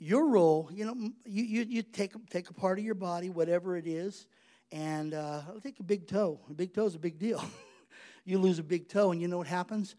Your 0.00 0.28
role, 0.28 0.68
you 0.72 0.84
know, 0.84 0.94
you, 1.24 1.44
you, 1.44 1.66
you 1.68 1.82
take, 1.82 2.12
take 2.28 2.50
a 2.50 2.52
part 2.52 2.78
of 2.78 2.84
your 2.84 2.96
body, 2.96 3.30
whatever 3.30 3.76
it 3.76 3.86
is, 3.86 4.26
and 4.72 5.14
uh, 5.14 5.42
I'll 5.48 5.60
take 5.60 5.78
a 5.78 5.84
big 5.84 6.08
toe. 6.08 6.40
A 6.50 6.54
big 6.54 6.74
toe 6.74 6.86
is 6.86 6.96
a 6.96 6.98
big 6.98 7.18
deal. 7.18 7.44
you 8.24 8.38
lose 8.38 8.58
a 8.58 8.64
big 8.64 8.88
toe, 8.88 9.12
and 9.12 9.22
you 9.22 9.28
know 9.28 9.38
what 9.38 9.46
happens? 9.46 9.94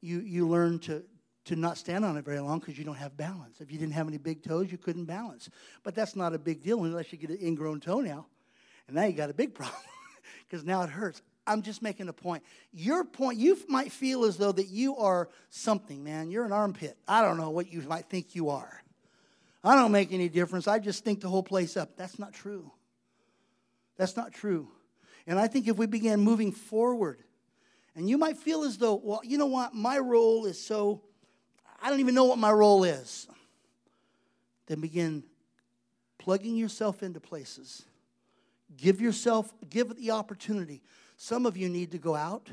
You, 0.00 0.20
you 0.20 0.48
learn 0.48 0.78
to, 0.80 1.02
to 1.46 1.56
not 1.56 1.76
stand 1.76 2.04
on 2.04 2.16
it 2.16 2.24
very 2.24 2.40
long 2.40 2.60
because 2.60 2.78
you 2.78 2.84
don't 2.84 2.96
have 2.96 3.16
balance. 3.16 3.60
If 3.60 3.72
you 3.72 3.78
didn't 3.78 3.94
have 3.94 4.06
any 4.06 4.18
big 4.18 4.44
toes, 4.44 4.70
you 4.70 4.78
couldn't 4.78 5.06
balance. 5.06 5.50
But 5.82 5.96
that's 5.96 6.14
not 6.14 6.34
a 6.34 6.38
big 6.38 6.62
deal 6.62 6.84
unless 6.84 7.12
you 7.12 7.18
get 7.18 7.30
an 7.30 7.38
ingrown 7.42 7.80
toenail. 7.80 8.28
And 8.86 8.96
now 8.96 9.04
you 9.04 9.12
got 9.12 9.30
a 9.30 9.34
big 9.34 9.54
problem 9.54 9.82
because 10.48 10.64
now 10.64 10.82
it 10.82 10.90
hurts. 10.90 11.20
I'm 11.46 11.62
just 11.62 11.82
making 11.82 12.08
a 12.08 12.12
point. 12.12 12.42
Your 12.72 13.04
point, 13.04 13.38
you 13.38 13.58
might 13.68 13.92
feel 13.92 14.24
as 14.24 14.36
though 14.36 14.52
that 14.52 14.68
you 14.68 14.96
are 14.96 15.28
something, 15.50 16.02
man. 16.02 16.30
You're 16.30 16.44
an 16.44 16.52
armpit. 16.52 16.96
I 17.06 17.22
don't 17.22 17.36
know 17.36 17.50
what 17.50 17.72
you 17.72 17.82
might 17.82 18.06
think 18.06 18.34
you 18.34 18.50
are. 18.50 18.82
I 19.62 19.74
don't 19.74 19.92
make 19.92 20.12
any 20.12 20.28
difference. 20.28 20.68
I 20.68 20.78
just 20.78 21.04
think 21.04 21.20
the 21.20 21.28
whole 21.28 21.42
place 21.42 21.76
up. 21.76 21.96
That's 21.96 22.18
not 22.18 22.32
true. 22.32 22.70
That's 23.96 24.16
not 24.16 24.32
true. 24.32 24.68
And 25.26 25.38
I 25.38 25.48
think 25.48 25.66
if 25.68 25.76
we 25.76 25.86
began 25.86 26.20
moving 26.20 26.52
forward, 26.52 27.18
and 27.94 28.08
you 28.08 28.18
might 28.18 28.36
feel 28.36 28.62
as 28.62 28.78
though, 28.78 28.94
well, 29.02 29.20
you 29.24 29.38
know 29.38 29.46
what, 29.46 29.74
my 29.74 29.98
role 29.98 30.46
is 30.46 30.60
so, 30.60 31.02
I 31.82 31.90
don't 31.90 32.00
even 32.00 32.14
know 32.14 32.24
what 32.24 32.38
my 32.38 32.52
role 32.52 32.84
is. 32.84 33.26
Then 34.66 34.80
begin 34.80 35.24
plugging 36.18 36.56
yourself 36.56 37.02
into 37.02 37.20
places 37.20 37.84
Give 38.74 39.00
yourself, 39.00 39.52
give 39.68 39.94
the 39.96 40.10
opportunity. 40.10 40.82
Some 41.16 41.46
of 41.46 41.56
you 41.56 41.68
need 41.68 41.92
to 41.92 41.98
go 41.98 42.14
out 42.14 42.50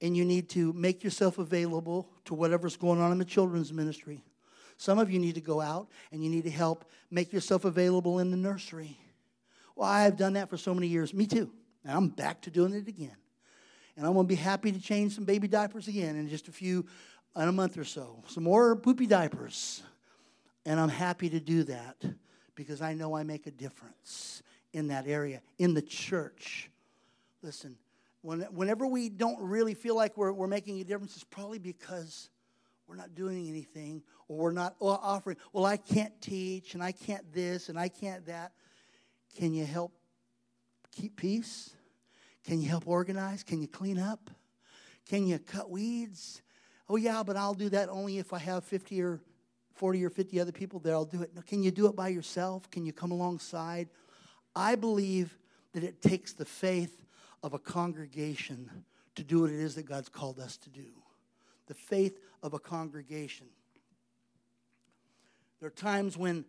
and 0.00 0.16
you 0.16 0.24
need 0.24 0.48
to 0.50 0.72
make 0.72 1.04
yourself 1.04 1.38
available 1.38 2.08
to 2.24 2.34
whatever's 2.34 2.76
going 2.76 3.00
on 3.00 3.12
in 3.12 3.18
the 3.18 3.24
children's 3.24 3.72
ministry. 3.72 4.24
Some 4.76 4.98
of 4.98 5.10
you 5.10 5.20
need 5.20 5.36
to 5.36 5.40
go 5.40 5.60
out 5.60 5.88
and 6.10 6.24
you 6.24 6.30
need 6.30 6.44
to 6.44 6.50
help 6.50 6.84
make 7.10 7.32
yourself 7.32 7.64
available 7.64 8.18
in 8.18 8.30
the 8.30 8.36
nursery. 8.36 8.98
Well, 9.76 9.88
I've 9.88 10.16
done 10.16 10.32
that 10.32 10.50
for 10.50 10.56
so 10.56 10.74
many 10.74 10.88
years. 10.88 11.14
Me 11.14 11.26
too. 11.26 11.50
And 11.84 11.96
I'm 11.96 12.08
back 12.08 12.42
to 12.42 12.50
doing 12.50 12.72
it 12.72 12.88
again. 12.88 13.16
And 13.96 14.06
I'm 14.06 14.14
going 14.14 14.26
to 14.26 14.28
be 14.28 14.34
happy 14.34 14.72
to 14.72 14.80
change 14.80 15.14
some 15.14 15.24
baby 15.24 15.46
diapers 15.46 15.86
again 15.86 16.16
in 16.16 16.28
just 16.28 16.48
a 16.48 16.52
few, 16.52 16.86
in 17.36 17.48
a 17.48 17.52
month 17.52 17.78
or 17.78 17.84
so. 17.84 18.24
Some 18.26 18.44
more 18.44 18.74
poopy 18.74 19.06
diapers. 19.06 19.82
And 20.64 20.80
I'm 20.80 20.88
happy 20.88 21.28
to 21.30 21.40
do 21.40 21.64
that 21.64 21.96
because 22.54 22.80
I 22.80 22.94
know 22.94 23.14
I 23.14 23.22
make 23.22 23.46
a 23.46 23.50
difference 23.50 24.42
in 24.72 24.88
that 24.88 25.06
area, 25.06 25.42
in 25.58 25.74
the 25.74 25.82
church. 25.82 26.70
Listen, 27.42 27.76
when, 28.20 28.40
whenever 28.52 28.86
we 28.86 29.08
don't 29.08 29.40
really 29.40 29.74
feel 29.74 29.96
like 29.96 30.16
we're, 30.16 30.32
we're 30.32 30.46
making 30.46 30.80
a 30.80 30.84
difference, 30.84 31.14
it's 31.14 31.24
probably 31.24 31.58
because 31.58 32.30
we're 32.86 32.96
not 32.96 33.14
doing 33.14 33.48
anything 33.48 34.02
or 34.28 34.36
we're 34.36 34.52
not 34.52 34.76
offering, 34.80 35.36
well, 35.52 35.64
I 35.66 35.76
can't 35.76 36.12
teach 36.20 36.74
and 36.74 36.82
I 36.82 36.92
can't 36.92 37.32
this 37.32 37.68
and 37.68 37.78
I 37.78 37.88
can't 37.88 38.26
that. 38.26 38.52
Can 39.36 39.52
you 39.52 39.64
help 39.64 39.92
keep 40.92 41.16
peace? 41.16 41.70
Can 42.44 42.60
you 42.60 42.68
help 42.68 42.86
organize? 42.86 43.42
Can 43.42 43.60
you 43.60 43.68
clean 43.68 43.98
up? 43.98 44.30
Can 45.08 45.26
you 45.26 45.38
cut 45.38 45.70
weeds? 45.70 46.42
Oh, 46.88 46.96
yeah, 46.96 47.22
but 47.24 47.36
I'll 47.36 47.54
do 47.54 47.68
that 47.70 47.88
only 47.88 48.18
if 48.18 48.32
I 48.32 48.38
have 48.38 48.64
50 48.64 49.02
or 49.02 49.20
40 49.74 50.04
or 50.04 50.10
50 50.10 50.38
other 50.38 50.52
people 50.52 50.78
there. 50.78 50.94
I'll 50.94 51.04
do 51.04 51.22
it. 51.22 51.30
Can 51.46 51.62
you 51.62 51.70
do 51.70 51.86
it 51.86 51.96
by 51.96 52.08
yourself? 52.08 52.70
Can 52.70 52.84
you 52.84 52.92
come 52.92 53.10
alongside? 53.10 53.88
I 54.54 54.76
believe 54.76 55.36
that 55.72 55.82
it 55.82 56.02
takes 56.02 56.34
the 56.34 56.44
faith 56.44 57.01
of 57.42 57.54
a 57.54 57.58
congregation 57.58 58.70
to 59.14 59.24
do 59.24 59.40
what 59.40 59.50
it 59.50 59.58
is 59.58 59.74
that 59.74 59.84
God's 59.84 60.08
called 60.08 60.38
us 60.38 60.56
to 60.58 60.70
do. 60.70 60.86
The 61.66 61.74
faith 61.74 62.18
of 62.42 62.54
a 62.54 62.58
congregation. 62.58 63.46
There 65.60 65.66
are 65.66 65.70
times 65.70 66.16
when, 66.16 66.44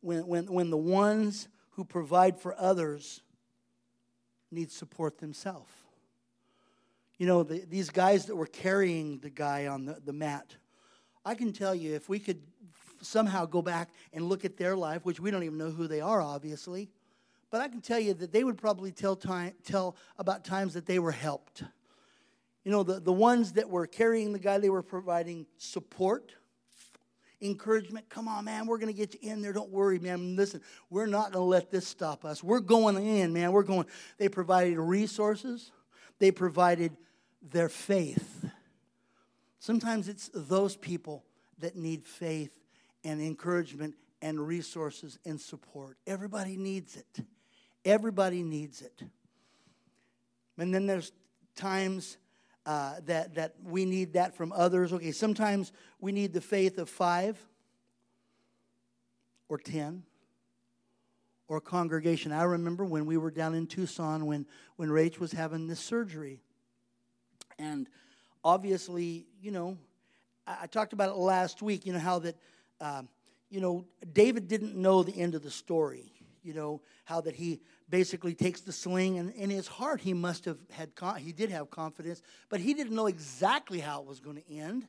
when, 0.00 0.26
when, 0.26 0.46
when 0.46 0.70
the 0.70 0.76
ones 0.76 1.48
who 1.70 1.84
provide 1.84 2.38
for 2.38 2.54
others 2.58 3.20
need 4.50 4.70
support 4.70 5.18
themselves. 5.18 5.70
You 7.18 7.26
know, 7.26 7.42
the, 7.42 7.64
these 7.68 7.90
guys 7.90 8.26
that 8.26 8.36
were 8.36 8.46
carrying 8.46 9.18
the 9.18 9.30
guy 9.30 9.66
on 9.66 9.86
the, 9.86 10.00
the 10.04 10.12
mat, 10.12 10.56
I 11.24 11.34
can 11.34 11.52
tell 11.52 11.74
you 11.74 11.94
if 11.94 12.08
we 12.08 12.18
could 12.18 12.40
somehow 13.00 13.46
go 13.46 13.62
back 13.62 13.90
and 14.12 14.28
look 14.28 14.44
at 14.44 14.56
their 14.56 14.76
life, 14.76 15.04
which 15.04 15.20
we 15.20 15.30
don't 15.30 15.42
even 15.42 15.58
know 15.58 15.70
who 15.70 15.86
they 15.86 16.00
are, 16.00 16.20
obviously, 16.20 16.90
but 17.56 17.62
I 17.62 17.68
can 17.68 17.80
tell 17.80 17.98
you 17.98 18.12
that 18.12 18.32
they 18.32 18.44
would 18.44 18.58
probably 18.58 18.92
tell, 18.92 19.16
time, 19.16 19.54
tell 19.64 19.96
about 20.18 20.44
times 20.44 20.74
that 20.74 20.84
they 20.84 20.98
were 20.98 21.10
helped. 21.10 21.62
You 22.64 22.70
know, 22.70 22.82
the, 22.82 23.00
the 23.00 23.14
ones 23.14 23.52
that 23.52 23.70
were 23.70 23.86
carrying 23.86 24.34
the 24.34 24.38
guy, 24.38 24.58
they 24.58 24.68
were 24.68 24.82
providing 24.82 25.46
support, 25.56 26.34
encouragement. 27.40 28.10
Come 28.10 28.28
on, 28.28 28.44
man, 28.44 28.66
we're 28.66 28.76
going 28.76 28.92
to 28.92 28.98
get 28.98 29.14
you 29.14 29.30
in 29.30 29.40
there. 29.40 29.54
Don't 29.54 29.70
worry, 29.70 29.98
man. 29.98 30.36
Listen, 30.36 30.60
we're 30.90 31.06
not 31.06 31.32
going 31.32 31.44
to 31.44 31.48
let 31.48 31.70
this 31.70 31.88
stop 31.88 32.26
us. 32.26 32.44
We're 32.44 32.60
going 32.60 32.98
in, 32.98 33.32
man. 33.32 33.52
We're 33.52 33.62
going. 33.62 33.86
They 34.18 34.28
provided 34.28 34.78
resources, 34.78 35.72
they 36.18 36.32
provided 36.32 36.94
their 37.40 37.70
faith. 37.70 38.50
Sometimes 39.60 40.10
it's 40.10 40.30
those 40.34 40.76
people 40.76 41.24
that 41.60 41.74
need 41.74 42.04
faith 42.04 42.52
and 43.02 43.18
encouragement 43.18 43.94
and 44.20 44.46
resources 44.46 45.18
and 45.24 45.40
support. 45.40 45.96
Everybody 46.06 46.58
needs 46.58 46.96
it. 46.96 47.24
Everybody 47.86 48.42
needs 48.42 48.82
it. 48.82 49.02
And 50.58 50.74
then 50.74 50.86
there's 50.86 51.12
times 51.54 52.18
uh, 52.66 52.96
that, 53.06 53.36
that 53.36 53.54
we 53.62 53.84
need 53.84 54.14
that 54.14 54.34
from 54.34 54.52
others. 54.52 54.92
Okay, 54.92 55.12
sometimes 55.12 55.72
we 56.00 56.10
need 56.12 56.32
the 56.32 56.40
faith 56.40 56.78
of 56.78 56.90
five 56.90 57.38
or 59.48 59.56
ten 59.56 60.02
or 61.46 61.60
congregation. 61.60 62.32
I 62.32 62.42
remember 62.42 62.84
when 62.84 63.06
we 63.06 63.16
were 63.16 63.30
down 63.30 63.54
in 63.54 63.68
Tucson 63.68 64.26
when, 64.26 64.46
when 64.74 64.88
Rach 64.88 65.20
was 65.20 65.30
having 65.30 65.68
this 65.68 65.78
surgery. 65.78 66.40
And 67.56 67.88
obviously, 68.42 69.28
you 69.40 69.52
know, 69.52 69.78
I, 70.44 70.56
I 70.62 70.66
talked 70.66 70.92
about 70.92 71.10
it 71.10 71.16
last 71.16 71.62
week, 71.62 71.86
you 71.86 71.92
know, 71.92 72.00
how 72.00 72.18
that, 72.18 72.36
uh, 72.80 73.02
you 73.48 73.60
know, 73.60 73.84
David 74.12 74.48
didn't 74.48 74.74
know 74.74 75.04
the 75.04 75.16
end 75.16 75.36
of 75.36 75.44
the 75.44 75.52
story. 75.52 76.12
you 76.46 76.54
know, 76.54 76.80
how 77.04 77.20
that 77.20 77.34
he 77.34 77.60
basically 77.88 78.34
takes 78.34 78.60
the 78.60 78.72
sling 78.72 79.18
and 79.18 79.32
in 79.32 79.50
his 79.50 79.66
heart 79.66 80.00
he 80.00 80.12
must 80.12 80.44
have 80.44 80.58
had, 80.70 80.90
he 81.18 81.32
did 81.32 81.50
have 81.50 81.70
confidence, 81.70 82.22
but 82.48 82.60
he 82.60 82.74
didn't 82.74 82.94
know 82.94 83.06
exactly 83.06 83.78
how 83.78 84.00
it 84.00 84.06
was 84.06 84.20
going 84.20 84.36
to 84.36 84.52
end. 84.52 84.86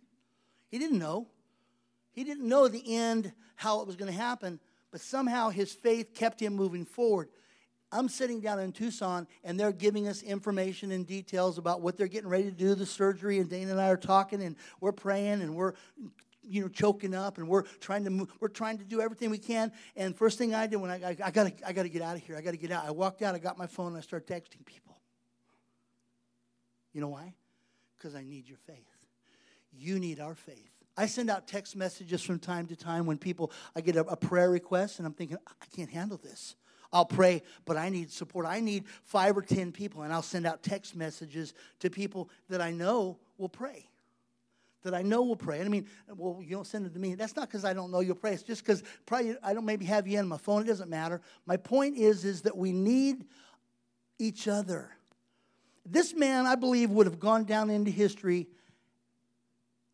He 0.70 0.80
didn't 0.80 1.00
know. 1.00 1.28
He 2.12 2.24
didn't 2.24 2.48
know 2.48 2.68
the 2.68 2.96
end, 2.96 3.32
how 3.56 3.82
it 3.82 3.88
was 3.88 3.96
going 3.96 4.12
to 4.12 4.18
happen, 4.18 4.60
but 4.92 5.02
somehow 5.02 5.50
his 5.50 5.72
faith 5.72 6.14
kept 6.14 6.42
him 6.42 6.56
moving 6.56 6.86
forward. 6.86 7.30
I'm 7.92 8.10
sitting 8.10 8.42
down 8.42 8.60
in 8.60 8.72
Tucson 8.74 9.28
and 9.44 9.60
they're 9.60 9.72
giving 9.72 10.08
us 10.08 10.22
information 10.22 10.92
and 10.92 11.08
details 11.08 11.58
about 11.58 11.82
what 11.82 11.96
they're 11.96 12.08
getting 12.08 12.30
ready 12.30 12.46
to 12.46 12.52
do, 12.52 12.76
the 12.76 12.86
surgery, 12.86 13.40
and 13.40 13.50
Dana 13.50 13.72
and 13.72 13.80
I 13.80 13.90
are 13.90 13.98
talking 13.98 14.42
and 14.42 14.56
we're 14.82 14.92
praying 14.92 15.42
and 15.42 15.56
we're 15.56 15.74
you 16.48 16.62
know 16.62 16.68
choking 16.68 17.14
up 17.14 17.38
and 17.38 17.48
we're 17.48 17.64
trying 17.80 18.04
to 18.06 18.10
move, 18.10 18.30
we're 18.40 18.48
trying 18.48 18.78
to 18.78 18.84
do 18.84 19.02
everything 19.02 19.30
we 19.30 19.38
can. 19.38 19.72
And 19.96 20.16
first 20.16 20.38
thing 20.38 20.54
I 20.54 20.68
did 20.68 20.78
when 20.78 20.92
I, 20.92 20.96
I, 20.96 21.18
I 21.26 21.32
gotta 21.32 21.54
I 21.66 21.74
gotta 21.74 21.90
get 21.90 22.02
out 22.02 22.16
of 22.16 22.24
here, 22.24 22.36
I 22.38 22.42
gotta 22.42 22.58
get 22.58 22.72
out. 22.72 22.86
I 22.86 22.92
walked 22.92 23.22
out, 23.22 23.36
I 23.36 23.40
got 23.40 23.58
my 23.58 23.68
phone, 23.68 23.88
and 23.88 23.98
I 23.98 24.02
started 24.02 24.28
texting 24.28 24.66
people. 24.66 24.98
You 26.94 27.02
know 27.02 27.10
why? 27.10 27.34
Because 27.98 28.16
I 28.16 28.24
need 28.24 28.48
your 28.48 28.58
faith. 28.66 28.78
You 29.72 30.00
need 30.00 30.20
our 30.20 30.34
faith. 30.34 30.72
I 30.98 31.06
send 31.06 31.30
out 31.30 31.48
text 31.48 31.76
messages 31.76 32.24
from 32.24 32.40
time 32.40 32.66
to 32.68 32.76
time 32.76 33.06
when 33.06 33.20
people, 33.20 33.52
I 33.76 33.82
get 33.82 33.96
a, 33.96 34.02
a, 34.02 34.16
prayer 34.16 34.50
request 34.50 34.98
and 34.98 35.06
I'm 35.06 35.14
thinking, 35.14 35.38
I 35.46 35.66
can't 35.76 35.92
handle 35.92 36.18
this. 36.18 36.56
I'll 36.92 37.06
pray, 37.06 37.44
but 37.66 37.78
I 37.78 37.90
need 37.90 38.12
support. 38.12 38.48
I 38.48 38.60
need 38.60 38.86
five 39.04 39.38
or 39.38 39.42
ten 39.42 39.72
people, 39.72 40.04
and 40.04 40.14
I'll 40.14 40.22
send 40.22 40.48
out 40.48 40.64
text 40.64 40.96
messages 40.96 41.54
to 41.82 41.90
people 41.90 42.30
that 42.50 42.62
I 42.62 42.72
know 42.72 43.20
will 43.38 43.50
pray. 43.50 43.90
That 44.84 44.94
I 44.94 45.02
know 45.02 45.24
will 45.24 45.36
pray. 45.36 45.60
I 45.60 45.68
mean, 45.68 45.88
well, 46.16 46.40
you 46.42 46.56
don't 46.56 46.68
send 46.68 46.86
it 46.86 46.94
to 46.94 47.00
me. 47.00 47.16
That's 47.16 47.36
not 47.36 47.48
because 47.48 47.66
I 47.66 47.74
don't 47.74 47.92
know 47.92 48.00
you'll 48.00 48.16
pray. 48.16 48.34
It's 48.34 48.44
just 48.44 48.64
because 48.64 48.84
probably 49.06 49.36
I 49.44 49.54
don't 49.54 49.66
maybe 49.66 49.86
have 49.86 50.08
you 50.08 50.20
on 50.20 50.28
my 50.28 50.38
phone. 50.38 50.62
It 50.62 50.68
doesn't 50.68 50.90
matter. 50.90 51.22
My 51.46 51.58
point 51.58 51.98
is, 51.98 52.24
is 52.24 52.44
that 52.44 52.56
we 52.56 52.72
need 52.72 53.26
each 54.20 54.48
other. 54.48 54.92
This 55.86 56.14
man, 56.14 56.46
I 56.46 56.56
believe, 56.56 56.90
would 56.92 57.08
have 57.08 57.20
gone 57.20 57.46
down 57.46 57.70
into 57.70 57.92
history 57.92 58.48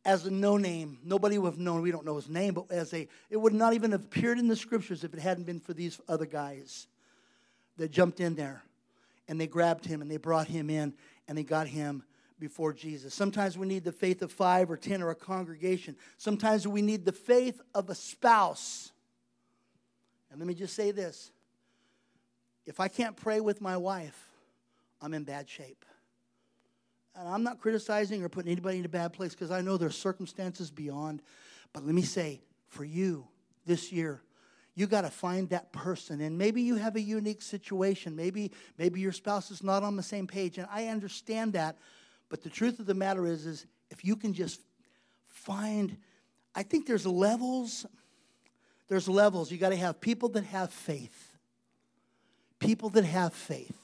as 0.06 0.26
a 0.26 0.32
no 0.32 0.58
name. 0.58 1.00
Nobody 1.04 1.38
would 1.38 1.52
have 1.52 1.60
known, 1.60 1.82
we 1.82 1.92
don't 1.92 2.06
know 2.06 2.16
his 2.16 2.30
name, 2.30 2.54
but 2.54 2.72
as 2.72 2.94
a, 2.94 3.08
it 3.30 3.38
would 3.38 3.54
not 3.54 3.74
even 3.74 3.92
have 3.92 4.04
appeared 4.04 4.38
in 4.38 4.48
the 4.48 4.56
scriptures 4.56 5.04
if 5.04 5.14
it 5.14 5.20
hadn't 5.20 5.46
been 5.46 5.60
for 5.60 5.74
these 5.74 6.00
other 6.08 6.26
guys 6.26 6.88
that 7.78 7.92
jumped 7.92 8.20
in 8.20 8.36
there 8.36 8.64
and 9.28 9.40
they 9.40 9.48
grabbed 9.48 9.86
him 9.86 10.02
and 10.02 10.12
they 10.12 10.18
brought 10.18 10.48
him 10.48 10.70
in 10.70 10.94
and 11.28 11.38
they 11.38 11.44
got 11.44 11.68
him 11.68 12.04
before 12.40 12.74
Jesus. 12.74 13.14
Sometimes 13.14 13.58
we 13.58 13.68
need 13.68 13.84
the 13.84 13.92
faith 13.92 14.22
of 14.22 14.32
five 14.32 14.70
or 14.70 14.78
ten 14.78 15.02
or 15.02 15.10
a 15.10 15.16
congregation. 15.16 15.96
Sometimes 16.18 16.68
we 16.68 16.82
need 16.82 17.06
the 17.06 17.12
faith 17.12 17.62
of 17.74 17.90
a 17.90 17.96
spouse. 17.96 18.92
And 20.32 20.40
let 20.40 20.48
me 20.48 20.54
just 20.54 20.76
say 20.76 20.92
this 20.92 21.32
if 22.66 22.80
I 22.80 22.88
can't 22.88 23.16
pray 23.16 23.40
with 23.40 23.62
my 23.62 23.78
wife, 23.78 24.30
I'm 25.02 25.14
in 25.14 25.24
bad 25.24 25.50
shape 25.50 25.86
and 27.16 27.28
I'm 27.28 27.44
not 27.44 27.60
criticizing 27.60 28.24
or 28.24 28.30
putting 28.30 28.52
anybody 28.52 28.80
in 28.80 28.86
a 28.86 28.90
bad 28.90 29.14
place 29.14 29.34
because 29.34 29.52
I 29.52 29.62
know 29.62 29.78
there's 29.78 29.98
circumstances 29.98 30.72
beyond. 30.72 31.22
But 31.72 31.86
let 31.86 31.94
me 31.94 32.02
say, 32.02 32.42
for 32.68 32.84
you 32.84 33.28
this 33.66 33.92
year, 33.92 34.22
you 34.76 34.88
got 34.88 35.02
to 35.02 35.10
find 35.10 35.50
that 35.50 35.72
person 35.72 36.22
and 36.22 36.38
maybe 36.38 36.62
you 36.62 36.76
have 36.76 36.96
a 36.96 37.02
unique 37.02 37.44
situation 37.44 38.16
maybe 38.16 38.52
maybe 38.80 39.00
your 39.00 39.12
spouse 39.12 39.52
is 39.52 39.62
not 39.62 39.84
on 39.84 39.96
the 39.96 40.02
same 40.02 40.26
page 40.26 40.58
and 40.58 40.68
i 40.72 40.88
understand 40.88 41.54
that 41.54 41.78
but 42.34 42.42
the 42.42 42.50
truth 42.50 42.80
of 42.80 42.88
the 42.88 42.96
matter 42.96 43.28
is 43.28 43.46
is 43.46 43.68
if 43.92 44.04
you 44.04 44.16
can 44.16 44.34
just 44.34 44.60
find 45.28 45.96
i 46.56 46.64
think 46.64 46.88
there's 46.88 47.06
levels 47.06 47.86
there's 48.88 49.08
levels 49.08 49.52
you 49.52 49.60
got 49.60 49.70
to 49.70 49.76
have 49.76 50.02
people 50.02 50.30
that 50.30 50.44
have 50.44 50.74
faith 50.74 51.38
people 52.60 52.90
that 52.90 53.06
have 53.06 53.36
faith 53.36 53.78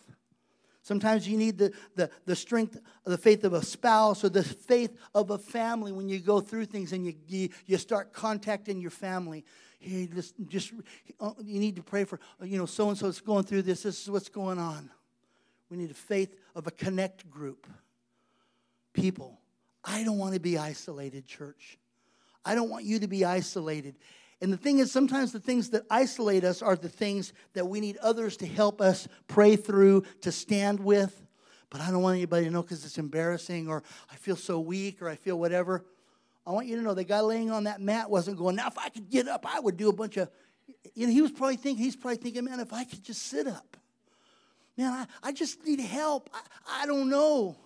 Sometimes 0.82 1.28
you 1.28 1.38
need 1.38 1.60
the, 1.60 1.72
the, 1.96 2.10
the 2.26 2.36
strength 2.36 2.80
the 3.04 3.18
faith 3.18 3.44
of 3.44 3.54
a 3.54 3.64
spouse 3.64 4.24
or 4.24 4.30
the 4.30 4.42
faith 4.42 4.98
of 5.14 5.30
a 5.30 5.38
family 5.38 5.92
when 5.92 6.10
you 6.10 6.18
go 6.18 6.40
through 6.40 6.66
things 6.66 6.94
and 6.94 7.06
you, 7.06 7.14
you, 7.28 7.50
you 7.68 7.78
start 7.78 8.12
contacting 8.12 8.82
your 8.82 8.90
family. 8.90 9.46
Hey, 9.78 10.08
just, 10.08 10.34
just, 10.48 10.74
uh, 11.20 11.34
you 11.44 11.60
need 11.60 11.76
to 11.76 11.84
pray 11.84 12.06
for, 12.06 12.20
you 12.42 12.58
know, 12.58 12.66
so 12.66 12.90
and 12.90 12.98
so 12.98 13.06
is 13.06 13.22
going 13.22 13.44
through 13.44 13.62
this. 13.62 13.84
This 13.84 14.02
is 14.02 14.10
what's 14.10 14.30
going 14.30 14.58
on. 14.58 14.90
We 15.70 15.78
need 15.78 15.92
a 15.92 15.94
faith 15.94 16.36
of 16.56 16.66
a 16.66 16.72
connect 16.72 17.30
group. 17.30 17.68
People, 19.00 19.40
I 19.84 20.04
don't 20.04 20.18
want 20.18 20.34
to 20.34 20.40
be 20.40 20.58
isolated, 20.58 21.26
church. 21.26 21.78
I 22.44 22.54
don't 22.54 22.70
want 22.70 22.84
you 22.84 23.00
to 23.00 23.08
be 23.08 23.24
isolated. 23.24 23.96
And 24.42 24.52
the 24.52 24.58
thing 24.58 24.80
is, 24.80 24.92
sometimes 24.92 25.32
the 25.32 25.40
things 25.40 25.70
that 25.70 25.84
isolate 25.90 26.44
us 26.44 26.62
are 26.62 26.76
the 26.76 26.90
things 26.90 27.34
that 27.54 27.66
we 27.66 27.80
need 27.80 27.98
others 27.98 28.38
to 28.38 28.46
help 28.46 28.82
us 28.82 29.08
pray 29.28 29.56
through, 29.56 30.04
to 30.22 30.32
stand 30.32 30.80
with. 30.80 31.26
But 31.70 31.82
I 31.82 31.92
don't 31.92 32.02
want 32.02 32.18
anybody 32.18 32.46
to 32.46 32.52
know 32.52 32.62
because 32.62 32.84
it's 32.86 32.98
embarrassing 32.98 33.68
or 33.68 33.84
I 34.12 34.16
feel 34.16 34.36
so 34.36 34.60
weak 34.60 35.02
or 35.02 35.10
I 35.10 35.16
feel 35.16 35.38
whatever. 35.38 35.86
I 36.46 36.52
want 36.52 36.68
you 36.68 36.76
to 36.78 36.82
know 36.82 36.94
the 36.94 37.04
guy 37.04 37.20
laying 37.20 37.52
on 37.52 37.66
that 37.66 37.80
mat 37.80 38.10
wasn't 38.10 38.38
going, 38.38 38.56
now 38.56 38.68
if 38.68 38.78
I 38.78 38.90
could 38.90 39.10
get 39.10 39.28
up, 39.28 39.46
I 39.48 39.60
would 39.60 39.78
do 39.78 39.90
a 39.90 39.94
bunch 39.94 40.18
of, 40.18 40.30
you 40.94 41.06
know, 41.06 41.14
he 41.14 41.22
was 41.22 41.32
probably 41.32 41.58
thinking, 41.58 41.84
he's 41.84 41.96
probably 41.96 42.18
thinking, 42.18 42.46
man, 42.46 42.60
if 42.60 42.74
I 42.74 42.86
could 42.86 43.04
just 43.04 43.24
sit 43.24 43.48
up. 43.48 43.78
Man, 44.78 44.92
I, 44.92 45.30
I 45.30 45.32
just 45.32 45.66
need 45.66 45.80
help. 45.80 46.30
I, 46.34 46.84
I 46.84 46.86
don't 46.86 47.10
know. 47.10 47.58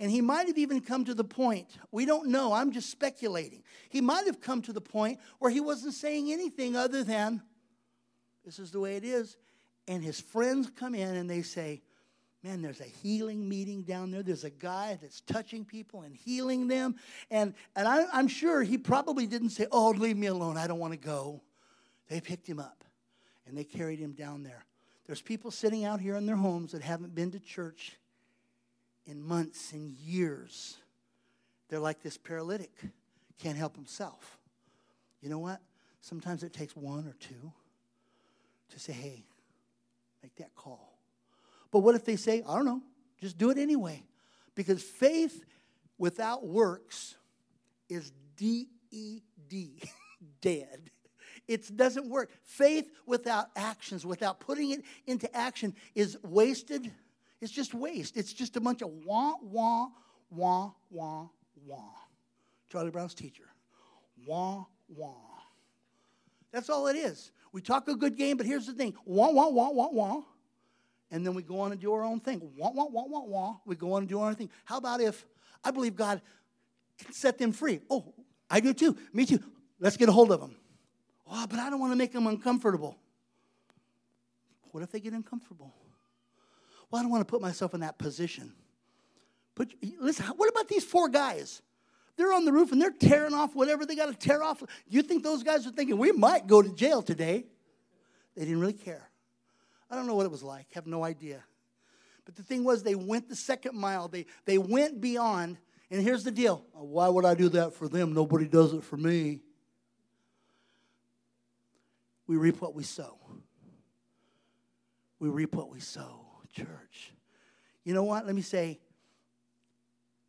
And 0.00 0.10
he 0.10 0.22
might 0.22 0.46
have 0.46 0.56
even 0.56 0.80
come 0.80 1.04
to 1.04 1.14
the 1.14 1.24
point, 1.24 1.68
we 1.92 2.06
don't 2.06 2.28
know, 2.30 2.54
I'm 2.54 2.72
just 2.72 2.88
speculating. 2.88 3.62
He 3.90 4.00
might 4.00 4.24
have 4.24 4.40
come 4.40 4.62
to 4.62 4.72
the 4.72 4.80
point 4.80 5.20
where 5.38 5.50
he 5.50 5.60
wasn't 5.60 5.92
saying 5.92 6.32
anything 6.32 6.74
other 6.74 7.04
than, 7.04 7.42
this 8.42 8.58
is 8.58 8.70
the 8.70 8.80
way 8.80 8.96
it 8.96 9.04
is. 9.04 9.36
And 9.86 10.02
his 10.02 10.18
friends 10.18 10.70
come 10.74 10.94
in 10.94 11.16
and 11.16 11.28
they 11.28 11.42
say, 11.42 11.82
Man, 12.42 12.62
there's 12.62 12.80
a 12.80 12.84
healing 12.84 13.46
meeting 13.46 13.82
down 13.82 14.10
there. 14.10 14.22
There's 14.22 14.44
a 14.44 14.50
guy 14.50 14.98
that's 15.02 15.20
touching 15.20 15.66
people 15.66 16.00
and 16.00 16.16
healing 16.16 16.68
them. 16.68 16.96
And, 17.30 17.52
and 17.76 17.86
I, 17.86 18.06
I'm 18.14 18.28
sure 18.28 18.62
he 18.62 18.78
probably 18.78 19.26
didn't 19.26 19.50
say, 19.50 19.66
Oh, 19.70 19.90
leave 19.90 20.16
me 20.16 20.28
alone. 20.28 20.56
I 20.56 20.66
don't 20.66 20.78
want 20.78 20.94
to 20.94 20.98
go. 20.98 21.42
They 22.08 22.22
picked 22.22 22.46
him 22.46 22.58
up 22.58 22.82
and 23.46 23.58
they 23.58 23.64
carried 23.64 23.98
him 23.98 24.12
down 24.12 24.42
there. 24.42 24.64
There's 25.06 25.20
people 25.20 25.50
sitting 25.50 25.84
out 25.84 26.00
here 26.00 26.16
in 26.16 26.24
their 26.24 26.36
homes 26.36 26.72
that 26.72 26.80
haven't 26.80 27.14
been 27.14 27.32
to 27.32 27.40
church 27.40 27.98
in 29.10 29.22
months 29.22 29.72
and 29.72 29.90
years. 29.90 30.76
They're 31.68 31.80
like 31.80 32.02
this 32.02 32.16
paralytic, 32.16 32.70
can't 33.38 33.58
help 33.58 33.74
himself. 33.74 34.38
You 35.20 35.28
know 35.28 35.38
what? 35.38 35.60
Sometimes 36.00 36.42
it 36.42 36.52
takes 36.52 36.76
one 36.76 37.06
or 37.06 37.14
two 37.18 37.52
to 38.70 38.78
say, 38.78 38.92
hey, 38.92 39.24
make 40.22 40.34
that 40.36 40.54
call. 40.54 40.98
But 41.70 41.80
what 41.80 41.94
if 41.94 42.04
they 42.04 42.16
say, 42.16 42.42
I 42.48 42.56
don't 42.56 42.64
know, 42.64 42.82
just 43.20 43.36
do 43.36 43.50
it 43.50 43.58
anyway? 43.58 44.02
Because 44.54 44.82
faith 44.82 45.44
without 45.98 46.46
works 46.46 47.16
is 47.88 48.12
D 48.36 48.68
E 48.90 49.20
D, 49.48 49.82
dead. 50.40 50.90
It 51.48 51.76
doesn't 51.76 52.08
work. 52.08 52.30
Faith 52.42 52.90
without 53.06 53.48
actions, 53.56 54.06
without 54.06 54.40
putting 54.40 54.70
it 54.70 54.82
into 55.06 55.34
action, 55.36 55.74
is 55.94 56.16
wasted 56.22 56.92
it's 57.40 57.52
just 57.52 57.74
waste. 57.74 58.16
It's 58.16 58.32
just 58.32 58.56
a 58.56 58.60
bunch 58.60 58.82
of 58.82 58.90
wah, 59.04 59.34
wah, 59.42 59.88
wah, 60.30 60.70
wah, 60.90 61.28
wah. 61.64 61.78
Charlie 62.68 62.90
Brown's 62.90 63.14
teacher. 63.14 63.44
Wah, 64.26 64.64
wah. 64.88 65.14
That's 66.52 66.68
all 66.68 66.86
it 66.88 66.96
is. 66.96 67.32
We 67.52 67.60
talk 67.60 67.88
a 67.88 67.96
good 67.96 68.16
game, 68.16 68.36
but 68.36 68.46
here's 68.46 68.66
the 68.66 68.72
thing 68.72 68.94
wah, 69.04 69.30
wah, 69.30 69.48
wah, 69.48 69.70
wah, 69.70 69.88
wah. 69.90 70.22
And 71.10 71.26
then 71.26 71.34
we 71.34 71.42
go 71.42 71.60
on 71.60 71.72
and 71.72 71.80
do 71.80 71.92
our 71.92 72.04
own 72.04 72.20
thing. 72.20 72.40
Wah, 72.56 72.70
wah, 72.70 72.86
wah, 72.86 73.04
wah, 73.06 73.24
wah. 73.24 73.56
We 73.66 73.74
go 73.74 73.94
on 73.94 74.02
and 74.02 74.08
do 74.08 74.20
our 74.20 74.28
own 74.28 74.36
thing. 74.36 74.50
How 74.64 74.78
about 74.78 75.00
if 75.00 75.26
I 75.64 75.72
believe 75.72 75.96
God 75.96 76.22
can 76.98 77.12
set 77.12 77.38
them 77.38 77.52
free? 77.52 77.80
Oh, 77.90 78.14
I 78.48 78.60
do 78.60 78.72
too. 78.72 78.96
Me 79.12 79.26
too. 79.26 79.42
Let's 79.80 79.96
get 79.96 80.08
a 80.08 80.12
hold 80.12 80.30
of 80.30 80.40
them. 80.40 80.54
Oh, 81.28 81.46
but 81.48 81.58
I 81.58 81.70
don't 81.70 81.80
want 81.80 81.92
to 81.92 81.96
make 81.96 82.12
them 82.12 82.26
uncomfortable. 82.26 82.96
What 84.70 84.82
if 84.82 84.92
they 84.92 85.00
get 85.00 85.12
uncomfortable? 85.12 85.74
Well, 86.90 87.00
I 87.00 87.02
don't 87.02 87.10
want 87.10 87.26
to 87.26 87.30
put 87.30 87.40
myself 87.40 87.74
in 87.74 87.80
that 87.80 87.98
position. 87.98 88.52
But 89.54 89.68
listen, 89.98 90.26
what 90.36 90.48
about 90.48 90.68
these 90.68 90.84
four 90.84 91.08
guys? 91.08 91.62
They're 92.16 92.32
on 92.32 92.44
the 92.44 92.52
roof 92.52 92.72
and 92.72 92.80
they're 92.80 92.90
tearing 92.90 93.34
off 93.34 93.54
whatever 93.54 93.86
they 93.86 93.94
got 93.94 94.06
to 94.06 94.14
tear 94.14 94.42
off. 94.42 94.62
You 94.88 95.02
think 95.02 95.22
those 95.22 95.42
guys 95.42 95.66
are 95.66 95.70
thinking, 95.70 95.96
we 95.96 96.12
might 96.12 96.46
go 96.46 96.60
to 96.60 96.68
jail 96.74 97.02
today? 97.02 97.46
They 98.36 98.44
didn't 98.44 98.60
really 98.60 98.72
care. 98.72 99.08
I 99.90 99.96
don't 99.96 100.06
know 100.06 100.14
what 100.14 100.26
it 100.26 100.30
was 100.30 100.42
like, 100.42 100.66
have 100.74 100.86
no 100.86 101.04
idea. 101.04 101.42
But 102.24 102.36
the 102.36 102.42
thing 102.42 102.62
was, 102.62 102.82
they 102.82 102.94
went 102.94 103.28
the 103.28 103.36
second 103.36 103.76
mile, 103.76 104.08
they, 104.08 104.26
they 104.44 104.58
went 104.58 105.00
beyond. 105.00 105.58
And 105.90 106.02
here's 106.02 106.22
the 106.22 106.30
deal 106.30 106.64
why 106.72 107.08
would 107.08 107.24
I 107.24 107.34
do 107.34 107.48
that 107.50 107.74
for 107.74 107.88
them? 107.88 108.12
Nobody 108.12 108.46
does 108.46 108.72
it 108.72 108.84
for 108.84 108.96
me. 108.96 109.40
We 112.26 112.36
reap 112.36 112.60
what 112.60 112.74
we 112.74 112.84
sow. 112.84 113.18
We 115.18 115.28
reap 115.28 115.54
what 115.54 115.70
we 115.70 115.80
sow 115.80 116.29
church. 116.52 117.12
You 117.84 117.94
know 117.94 118.04
what? 118.04 118.26
Let 118.26 118.34
me 118.34 118.42
say 118.42 118.78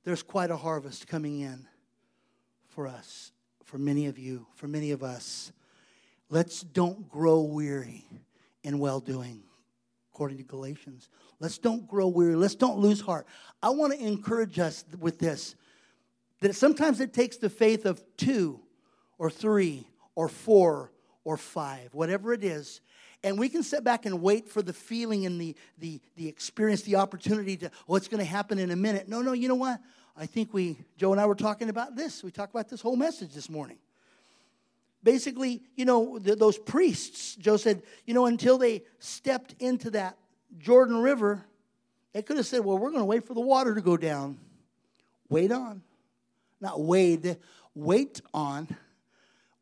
there's 0.03 0.23
quite 0.23 0.51
a 0.51 0.57
harvest 0.57 1.07
coming 1.07 1.41
in 1.41 1.67
for 2.69 2.87
us, 2.87 3.31
for 3.63 3.77
many 3.77 4.07
of 4.07 4.17
you, 4.17 4.47
for 4.55 4.67
many 4.67 4.91
of 4.91 5.03
us. 5.03 5.51
Let's 6.29 6.61
don't 6.61 7.09
grow 7.09 7.41
weary 7.41 8.05
in 8.63 8.79
well 8.79 8.99
doing, 8.99 9.43
according 10.13 10.37
to 10.37 10.43
Galatians. 10.43 11.09
Let's 11.39 11.57
don't 11.57 11.87
grow 11.87 12.07
weary. 12.07 12.35
Let's 12.35 12.55
don't 12.55 12.79
lose 12.79 13.01
heart. 13.01 13.27
I 13.61 13.69
want 13.69 13.93
to 13.93 13.99
encourage 13.99 14.59
us 14.59 14.85
with 14.99 15.19
this 15.19 15.55
that 16.39 16.55
sometimes 16.55 16.99
it 16.99 17.13
takes 17.13 17.37
the 17.37 17.49
faith 17.49 17.85
of 17.85 18.01
two 18.17 18.59
or 19.17 19.29
three 19.29 19.87
or 20.15 20.27
four 20.27 20.91
or 21.23 21.37
five, 21.37 21.93
whatever 21.93 22.33
it 22.33 22.43
is. 22.43 22.81
And 23.23 23.37
we 23.37 23.49
can 23.49 23.61
sit 23.61 23.83
back 23.83 24.05
and 24.05 24.21
wait 24.21 24.49
for 24.49 24.61
the 24.61 24.73
feeling 24.73 25.25
and 25.25 25.39
the, 25.39 25.55
the, 25.77 26.01
the 26.15 26.27
experience, 26.27 26.81
the 26.81 26.95
opportunity 26.95 27.55
to, 27.57 27.67
oh, 27.67 27.69
what's 27.85 28.07
going 28.07 28.19
to 28.19 28.25
happen 28.29 28.57
in 28.57 28.71
a 28.71 28.75
minute. 28.75 29.07
No, 29.07 29.21
no, 29.21 29.33
you 29.33 29.47
know 29.47 29.55
what? 29.55 29.79
I 30.17 30.25
think 30.25 30.53
we, 30.53 30.77
Joe 30.97 31.11
and 31.11 31.21
I 31.21 31.25
were 31.25 31.35
talking 31.35 31.69
about 31.69 31.95
this. 31.95 32.23
We 32.23 32.31
talked 32.31 32.53
about 32.53 32.69
this 32.69 32.81
whole 32.81 32.95
message 32.95 33.33
this 33.33 33.49
morning. 33.49 33.77
Basically, 35.03 35.61
you 35.75 35.85
know, 35.85 36.19
the, 36.19 36.35
those 36.35 36.57
priests, 36.57 37.35
Joe 37.35 37.57
said, 37.57 37.83
you 38.05 38.13
know, 38.13 38.25
until 38.25 38.57
they 38.57 38.83
stepped 38.99 39.55
into 39.59 39.91
that 39.91 40.17
Jordan 40.57 40.97
River, 40.97 41.45
they 42.13 42.21
could 42.21 42.37
have 42.37 42.45
said, 42.45 42.65
well, 42.65 42.77
we're 42.77 42.89
going 42.89 43.01
to 43.01 43.05
wait 43.05 43.25
for 43.25 43.33
the 43.33 43.41
water 43.41 43.73
to 43.73 43.81
go 43.81 43.97
down. 43.97 44.37
Wait 45.29 45.51
on. 45.51 45.81
Not 46.59 46.81
wade, 46.81 47.37
wait 47.73 48.21
on. 48.33 48.67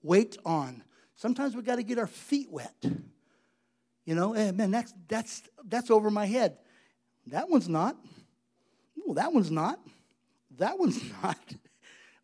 Wait 0.01 0.37
on. 0.45 0.83
Sometimes 1.15 1.55
we 1.55 1.61
got 1.61 1.75
to 1.75 1.83
get 1.83 1.99
our 1.99 2.07
feet 2.07 2.49
wet. 2.49 2.85
You 4.09 4.15
know, 4.15 4.33
hey, 4.33 4.51
man, 4.51 4.71
that's 4.71 4.91
that's 5.07 5.43
that's 5.65 5.91
over 5.91 6.09
my 6.09 6.25
head. 6.25 6.57
That 7.27 7.47
one's 7.47 7.69
not. 7.69 7.95
Oh, 9.07 9.13
that 9.13 9.31
one's 9.31 9.51
not. 9.51 9.79
That 10.57 10.79
one's 10.79 10.99
not. 11.23 11.37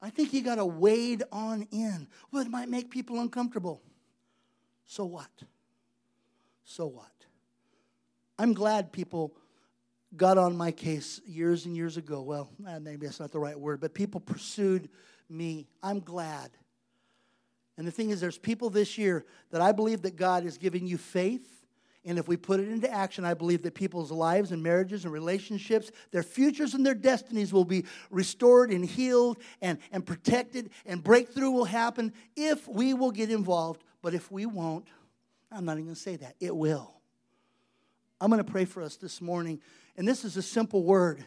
I 0.02 0.10
think 0.10 0.34
you 0.34 0.42
got 0.42 0.56
to 0.56 0.66
wade 0.66 1.22
on 1.32 1.68
in. 1.72 2.08
Well, 2.32 2.42
it 2.42 2.50
might 2.50 2.70
make 2.70 2.90
people 2.90 3.20
uncomfortable. 3.20 3.84
So 4.88 5.06
what? 5.06 5.30
So 6.64 6.88
what? 6.88 7.12
I'm 8.40 8.56
glad 8.56 8.92
people 8.92 9.36
got 10.18 10.40
on 10.40 10.58
my 10.58 10.72
case 10.72 11.22
years 11.24 11.68
and 11.68 11.76
years 11.76 11.98
ago. 11.98 12.24
Well, 12.24 12.50
eh, 12.68 12.80
maybe 12.80 13.06
that's 13.06 13.20
not 13.20 13.32
the 13.32 13.38
right 13.38 13.60
word, 13.60 13.80
but 13.80 13.94
people 13.94 14.22
pursued 14.22 14.90
me. 15.30 15.68
I'm 15.84 16.00
glad. 16.00 16.50
And 17.78 17.86
the 17.86 17.92
thing 17.92 18.10
is, 18.10 18.20
there's 18.20 18.40
people 18.40 18.72
this 18.72 18.98
year 18.98 19.24
that 19.52 19.62
I 19.62 19.72
believe 19.72 20.02
that 20.02 20.16
God 20.16 20.46
is 20.46 20.58
giving 20.58 20.88
you 20.88 20.98
faith. 20.98 21.55
And 22.06 22.20
if 22.20 22.28
we 22.28 22.38
put 22.38 22.60
it 22.60 22.70
into 22.70 22.90
action, 22.90 23.26
I 23.26 23.34
believe 23.34 23.64
that 23.64 23.74
people's 23.74 24.12
lives 24.12 24.52
and 24.52 24.62
marriages 24.62 25.06
and 25.06 25.14
relationships, 25.14 25.92
their 26.12 26.22
futures 26.22 26.76
and 26.76 26.86
their 26.86 26.94
destinies 26.94 27.52
will 27.52 27.66
be 27.66 27.86
restored 28.12 28.70
and 28.70 28.86
healed 28.86 29.40
and, 29.60 29.80
and 29.92 30.06
protected, 30.06 30.70
and 30.86 31.04
breakthrough 31.04 31.50
will 31.50 31.66
happen 31.66 32.14
if 32.36 32.68
we 32.68 32.94
will 32.94 33.12
get 33.12 33.32
involved. 33.32 33.84
But 34.04 34.14
if 34.14 34.32
we 34.32 34.46
won't, 34.46 34.88
I'm 35.52 35.66
not 35.66 35.74
even 35.74 35.86
going 35.86 35.96
to 35.96 36.02
say 36.02 36.16
that. 36.18 36.36
It 36.40 36.56
will. 36.56 36.94
I'm 38.22 38.30
going 38.30 38.44
to 38.44 38.52
pray 38.52 38.66
for 38.66 38.84
us 38.84 38.98
this 38.98 39.20
morning. 39.20 39.60
And 39.98 40.08
this 40.08 40.24
is 40.24 40.38
a 40.38 40.44
simple 40.44 40.84
word. 40.84 41.26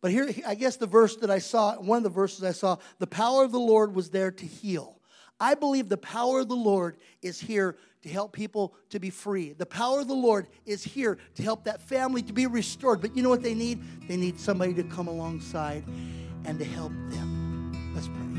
But 0.00 0.10
here, 0.10 0.28
I 0.46 0.56
guess 0.56 0.76
the 0.76 0.86
verse 0.86 1.16
that 1.16 1.30
I 1.30 1.38
saw, 1.38 1.76
one 1.76 1.98
of 1.98 2.02
the 2.02 2.10
verses 2.10 2.42
I 2.42 2.52
saw, 2.52 2.78
the 2.98 3.06
power 3.06 3.44
of 3.44 3.52
the 3.52 3.60
Lord 3.60 3.94
was 3.94 4.10
there 4.10 4.32
to 4.32 4.46
heal. 4.46 5.00
I 5.40 5.54
believe 5.54 5.88
the 5.88 5.96
power 5.96 6.40
of 6.40 6.48
the 6.48 6.56
Lord 6.56 6.96
is 7.22 7.40
here 7.40 7.76
to 8.02 8.08
help 8.08 8.32
people 8.32 8.74
to 8.90 8.98
be 8.98 9.10
free. 9.10 9.52
The 9.52 9.66
power 9.66 10.00
of 10.00 10.08
the 10.08 10.14
Lord 10.14 10.46
is 10.66 10.84
here 10.84 11.18
to 11.34 11.42
help 11.42 11.64
that 11.64 11.80
family 11.80 12.22
to 12.22 12.32
be 12.32 12.46
restored. 12.46 13.00
But 13.00 13.16
you 13.16 13.22
know 13.22 13.30
what 13.30 13.42
they 13.42 13.54
need? 13.54 13.82
They 14.08 14.16
need 14.16 14.38
somebody 14.38 14.74
to 14.74 14.84
come 14.84 15.08
alongside 15.08 15.84
and 16.44 16.58
to 16.58 16.64
help 16.64 16.92
them. 17.10 17.92
Let's 17.94 18.08
pray. 18.08 18.37